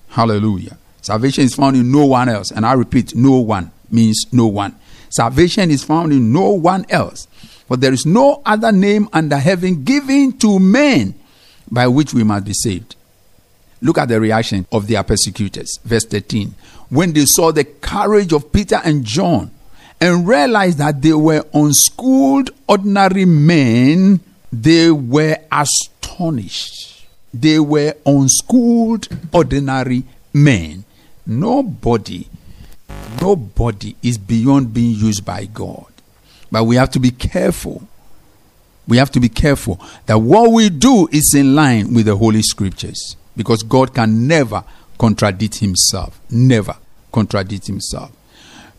Hallelujah. 0.10 0.78
Salvation 1.02 1.46
is 1.46 1.56
found 1.56 1.76
in 1.76 1.92
no 1.92 2.06
one 2.06 2.30
else. 2.30 2.52
And 2.52 2.66
I 2.66 2.74
repeat, 2.74 3.16
no 3.16 3.38
one 3.38 3.72
means 3.90 4.26
no 4.32 4.48
one. 4.48 4.76
Salvation 5.10 5.72
is 5.72 5.84
found 5.84 6.12
in 6.12 6.32
no 6.32 6.52
one 6.52 6.86
else. 6.90 7.28
For 7.72 7.78
there 7.78 7.94
is 7.94 8.06
no 8.06 8.42
other 8.46 8.74
name 8.74 9.08
under 9.14 9.38
heaven 9.38 9.86
given 9.86 10.38
to 10.40 10.60
men 10.60 11.16
by 11.72 11.88
which 11.88 12.14
we 12.14 12.22
must 12.22 12.44
be 12.44 12.52
saved. 12.54 12.98
Look 13.82 13.98
at 13.98 14.10
the 14.10 14.20
reaction 14.20 14.68
of 14.74 14.88
their 14.88 15.02
persecutors. 15.04 15.80
Verse 15.86 16.04
13. 16.04 16.54
When 16.90 17.14
they 17.14 17.24
saw 17.24 17.54
the 17.54 17.64
courage 17.64 18.34
of 18.34 18.52
Peter 18.52 18.82
and 18.84 19.06
John 19.06 19.52
and 20.02 20.28
realized 20.28 20.80
that 20.80 21.02
they 21.02 21.14
were 21.14 21.46
unschooled, 21.54 22.50
ordinary 22.68 23.24
men, 23.24 24.20
they 24.52 24.92
were 24.92 25.38
astonished. 25.50 27.08
They 27.34 27.62
were 27.62 27.96
unschooled, 28.06 29.08
ordinary 29.32 30.04
men. 30.34 30.84
Nobody, 31.26 32.28
nobody 33.22 33.96
is 34.04 34.18
beyond 34.18 34.74
being 34.74 34.98
used 34.98 35.24
by 35.24 35.46
God. 35.46 35.91
But 36.52 36.66
we 36.66 36.76
have 36.76 36.92
to 36.92 37.00
be 37.00 37.12
careful. 37.12 37.88
We 38.88 38.98
have 38.98 39.12
to 39.12 39.20
be 39.20 39.30
careful 39.30 39.80
that 40.06 40.18
what 40.18 40.52
we 40.52 40.70
do 40.70 41.08
is 41.12 41.34
in 41.34 41.56
line 41.56 41.94
with 41.94 42.08
the 42.08 42.16
Holy 42.16 42.42
Scriptures 42.42 43.16
because 43.38 43.64
God 43.64 43.94
can 43.94 44.28
never 44.28 44.64
contradict 44.98 45.60
Himself. 45.60 46.20
Never 46.30 46.76
contradict 47.12 47.68
Himself. 47.68 48.12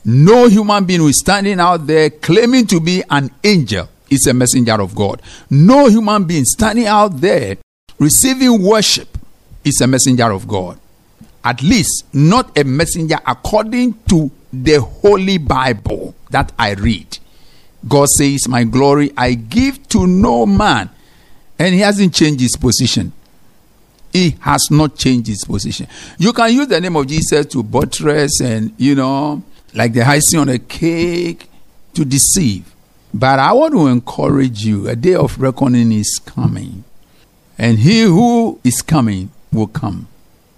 No 0.04 0.48
human 0.48 0.84
being 0.84 1.00
who 1.00 1.08
is 1.08 1.20
standing 1.20 1.60
out 1.60 1.86
there 1.86 2.10
claiming 2.10 2.66
to 2.66 2.80
be 2.80 3.02
an 3.08 3.30
angel 3.44 3.88
is 4.10 4.26
a 4.26 4.34
messenger 4.34 4.80
of 4.80 4.94
God. 4.94 5.22
No 5.48 5.86
human 5.86 6.24
being 6.24 6.44
standing 6.44 6.86
out 6.86 7.20
there 7.20 7.56
receiving 7.98 8.62
worship 8.62 9.16
is 9.64 9.80
a 9.80 9.86
messenger 9.86 10.30
of 10.30 10.46
God. 10.46 10.78
At 11.44 11.62
least 11.62 12.04
not 12.12 12.56
a 12.58 12.64
messenger 12.64 13.18
according 13.26 13.94
to 14.08 14.30
the 14.52 14.80
Holy 14.80 15.38
Bible 15.38 16.14
that 16.30 16.52
I 16.58 16.74
read. 16.74 17.18
God 17.86 18.08
says, 18.08 18.48
My 18.48 18.64
glory 18.64 19.12
I 19.16 19.34
give 19.34 19.88
to 19.88 20.06
no 20.06 20.46
man. 20.46 20.90
And 21.58 21.74
he 21.74 21.80
hasn't 21.80 22.14
changed 22.14 22.40
his 22.40 22.56
position. 22.56 23.12
He 24.12 24.36
has 24.40 24.68
not 24.70 24.96
changed 24.96 25.28
his 25.28 25.44
position. 25.44 25.86
You 26.18 26.32
can 26.32 26.52
use 26.52 26.68
the 26.68 26.80
name 26.80 26.96
of 26.96 27.06
Jesus 27.06 27.46
to 27.46 27.62
buttress 27.62 28.40
and, 28.40 28.74
you 28.76 28.94
know, 28.94 29.42
like 29.74 29.92
the 29.92 30.02
icing 30.02 30.40
on 30.40 30.48
a 30.48 30.58
cake 30.58 31.48
to 31.94 32.04
deceive. 32.04 32.72
But 33.14 33.38
I 33.38 33.52
want 33.52 33.74
to 33.74 33.86
encourage 33.86 34.64
you 34.64 34.88
a 34.88 34.96
day 34.96 35.14
of 35.14 35.40
reckoning 35.40 35.92
is 35.92 36.20
coming. 36.24 36.84
And 37.58 37.78
he 37.78 38.02
who 38.02 38.58
is 38.64 38.82
coming 38.82 39.30
will 39.52 39.66
come. 39.66 40.08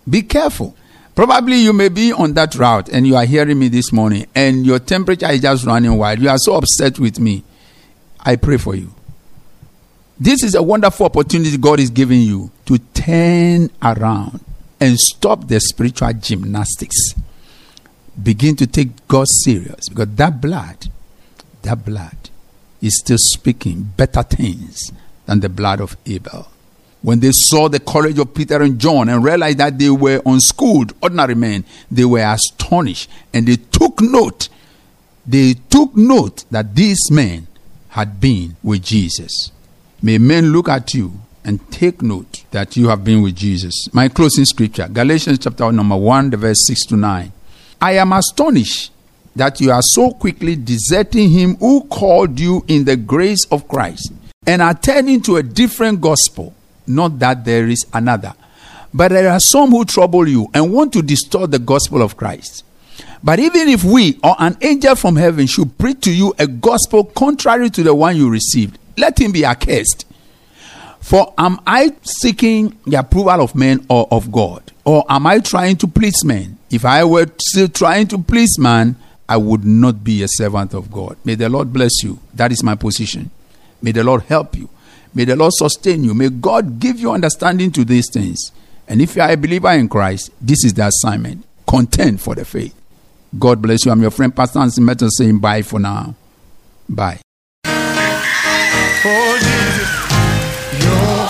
Be 0.09 0.23
careful. 0.23 0.77
Probably 1.15 1.59
you 1.59 1.73
may 1.73 1.89
be 1.91 2.13
on 2.13 2.35
that 2.35 2.57
route 2.57 2.89
and 2.89 3.07
you 3.07 3.15
are 3.15 3.25
hearing 3.25 3.59
me 3.59 3.69
this 3.69 3.93
morning 3.93 4.27
and 4.35 4.67
your 4.67 4.81
temperature 4.81 5.31
is 5.31 5.43
just 5.43 5.65
running 5.65 5.97
wild. 5.97 6.19
You 6.19 6.29
are 6.29 6.39
so 6.39 6.57
upset 6.57 6.99
with 6.99 7.21
me. 7.21 7.45
I 8.19 8.35
pray 8.35 8.57
for 8.57 8.75
you. 8.75 8.93
This 10.19 10.43
is 10.43 10.57
a 10.57 10.63
wonderful 10.63 11.07
opportunity 11.07 11.57
God 11.57 11.79
is 11.79 11.91
giving 11.91 12.21
you 12.21 12.51
to 12.67 12.79
turn 12.79 13.71
around 13.81 14.45
and 14.81 14.99
stop 14.99 15.47
the 15.47 15.61
spiritual 15.61 16.13
gymnastics. 16.15 17.15
Begin 18.21 18.57
to 18.57 18.67
take 18.67 19.07
God 19.07 19.29
serious 19.29 19.89
because 19.89 20.09
that 20.17 20.41
blood, 20.41 20.89
that 21.63 21.85
blood 21.85 22.17
is 22.81 22.99
still 22.99 23.19
speaking 23.19 23.93
better 23.97 24.23
things 24.25 24.91
than 25.27 25.41
the 25.41 25.49
blood 25.49 25.81
of 25.81 25.97
Abel 26.07 26.49
when 27.05 27.21
they 27.21 27.33
saw 27.33 27.69
the 27.69 27.79
courage 27.79 28.19
of 28.19 28.33
Peter 28.33 28.63
and 28.63 28.79
John 28.79 29.11
and 29.11 29.23
realized 29.23 29.59
that 29.59 29.79
they 29.79 29.91
were 29.91 30.23
unschooled, 30.25 30.95
ordinary 31.03 31.35
men, 31.35 31.63
they 31.91 32.07
were 32.07 32.25
astonished 32.25 33.11
and 33.35 33.47
they 33.47 33.57
took 33.57 34.01
note. 34.01 34.49
They 35.27 35.53
took 35.69 35.95
note 35.95 36.47
that 36.51 36.75
these 36.75 37.11
men 37.11 37.47
had 37.91 38.19
been 38.23 38.57
with 38.63 38.83
Jesus. 38.83 39.53
May 40.01 40.17
men 40.17 40.51
look 40.51 40.67
at 40.67 40.95
you 40.95 41.13
and 41.45 41.61
take 41.71 42.01
note 42.01 42.45
that 42.53 42.75
you 42.75 42.89
have 42.89 43.05
been 43.05 43.21
with 43.21 43.37
Jesus. 43.37 43.87
My 43.93 44.09
closing 44.09 44.47
scripture, 44.47 44.89
Galatians 44.89 45.41
chapter 45.41 45.71
number 45.71 45.97
1, 45.97 46.31
the 46.31 46.39
verse 46.39 46.67
6 46.67 46.87
to 46.87 46.97
9. 46.97 47.31
I 47.83 47.93
am 47.99 48.15
astonished 48.15 48.93
that 49.37 49.61
you 49.61 49.71
are 49.73 49.83
so 49.83 50.11
quickly 50.11 50.57
deserting 50.57 51.29
him 51.29 51.57
who 51.57 51.83
called 51.85 52.41
you 52.41 52.65
in 52.67 52.85
the 52.87 52.97
grace 52.97 53.45
of 53.51 53.69
Christ 53.69 54.11
and 54.47 54.63
are 54.63 54.73
turning 54.73 55.21
to 55.21 55.37
a 55.37 55.43
different 55.43 56.01
gospel. 56.01 56.55
Not 56.87 57.19
that 57.19 57.45
there 57.45 57.69
is 57.69 57.85
another. 57.93 58.35
But 58.93 59.11
there 59.11 59.31
are 59.31 59.41
some 59.41 59.71
who 59.71 59.85
trouble 59.85 60.29
you 60.29 60.49
and 60.55 60.73
want 60.73 60.93
to 60.93 61.03
distort 61.03 61.51
the 61.51 61.59
gospel 61.59 62.03
of 62.03 62.17
Christ. 62.17 62.65
But 63.23 63.39
even 63.39 63.69
if 63.69 63.83
we 63.83 64.21
or 64.23 64.37
an 64.39 64.57
angel 64.61 64.95
from 64.95 65.17
heaven 65.17 65.47
should 65.47 65.77
preach 65.79 66.03
to 66.03 66.13
you 66.13 66.35
a 66.39 66.47
gospel 66.47 67.05
contrary 67.05 67.71
to 67.71 67.83
the 67.83 67.95
one 67.95 68.17
you 68.17 68.29
received, 68.31 68.79
let 68.97 69.19
him 69.19 69.33
be 69.33 69.45
accursed. 69.45 70.05
For 71.01 71.35
am 71.37 71.61
I 71.67 71.95
seeking 72.03 72.79
the 72.87 72.99
approval 72.99 73.43
of 73.43 73.55
men 73.55 73.85
or 73.89 74.07
of 74.11 74.31
God? 74.31 74.73
Or 74.85 75.05
am 75.09 75.27
I 75.27 75.39
trying 75.41 75.77
to 75.79 75.87
please 75.87 76.25
men? 76.25 76.59
If 76.71 76.85
I 76.85 77.05
were 77.05 77.27
still 77.39 77.69
trying 77.69 78.09
to 78.09 78.19
please 78.19 78.59
man, 78.59 78.97
I 79.29 79.39
would 79.39 79.65
not 79.65 80.05
be 80.05 80.23
a 80.23 80.29
servant 80.29 80.75
of 80.75 80.91
God. 80.91 81.17
May 81.25 81.35
the 81.35 81.49
Lord 81.49 81.73
bless 81.73 82.03
you. 82.03 82.19
That 82.35 82.53
is 82.53 82.63
my 82.63 82.75
position. 82.75 83.31
May 83.81 83.93
the 83.93 84.05
Lord 84.05 84.23
help 84.23 84.57
you. 84.57 84.69
May 85.15 85.25
the 85.25 85.37
Lord 85.37 85.53
sustain 85.55 86.03
you. 86.03 86.13
May 86.15 86.29
God 86.29 86.81
give 86.81 86.99
you 86.99 87.13
understanding 87.13 87.71
to 87.73 87.85
these 87.85 88.11
things. 88.11 88.51
And 88.89 89.01
if 89.01 89.15
you 89.17 89.23
are 89.23 89.31
a 89.31 89.37
believer 89.37 89.71
in 89.71 89.89
Christ, 89.89 90.31
this 90.41 90.65
is 90.65 90.75
the 90.75 90.87
assignment. 90.87 91.45
Contend 91.67 92.21
for 92.21 92.35
the 92.35 92.45
faith. 92.45 92.75
God 93.39 93.63
bless 93.63 93.85
you. 93.85 93.93
I'm 93.93 94.03
your 94.03 94.11
friend, 94.11 94.35
Pastor 94.35 94.59
Hansen 94.59 94.85
Mettle, 94.85 95.09
saying 95.11 95.39
bye 95.39 95.63
for 95.63 95.79
now. 95.81 96.15
Bye. 96.89 97.21
Oh, 99.07 99.39
Jesus, 99.39 99.91
your 100.83 101.27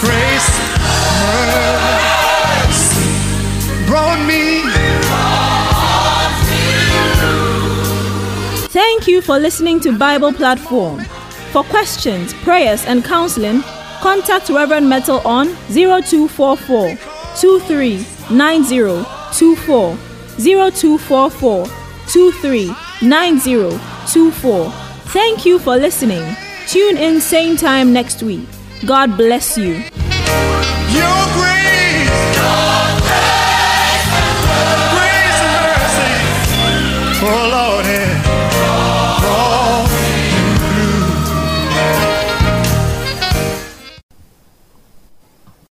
grace, 0.00 0.50
mercy 2.66 3.86
brought 3.86 4.20
me. 4.26 4.62
Thank 8.68 9.06
you 9.06 9.22
for 9.22 9.38
listening 9.38 9.80
to 9.80 9.96
Bible 9.96 10.32
Platform. 10.32 11.04
For 11.56 11.64
questions, 11.64 12.34
prayers, 12.44 12.84
and 12.84 13.02
counseling, 13.02 13.62
contact 14.02 14.50
Reverend 14.50 14.90
Mettle 14.90 15.26
on 15.26 15.54
0244 15.72 16.98
239024 17.40 19.96
0244 20.38 21.66
239024. 22.12 24.70
Thank 25.14 25.46
you 25.46 25.58
for 25.58 25.78
listening. 25.78 26.36
Tune 26.66 26.98
in 26.98 27.22
same 27.22 27.56
time 27.56 27.90
next 27.90 28.22
week. 28.22 28.46
God 28.84 29.16
bless 29.16 29.56
you. 29.56 29.82
Your 30.92 31.25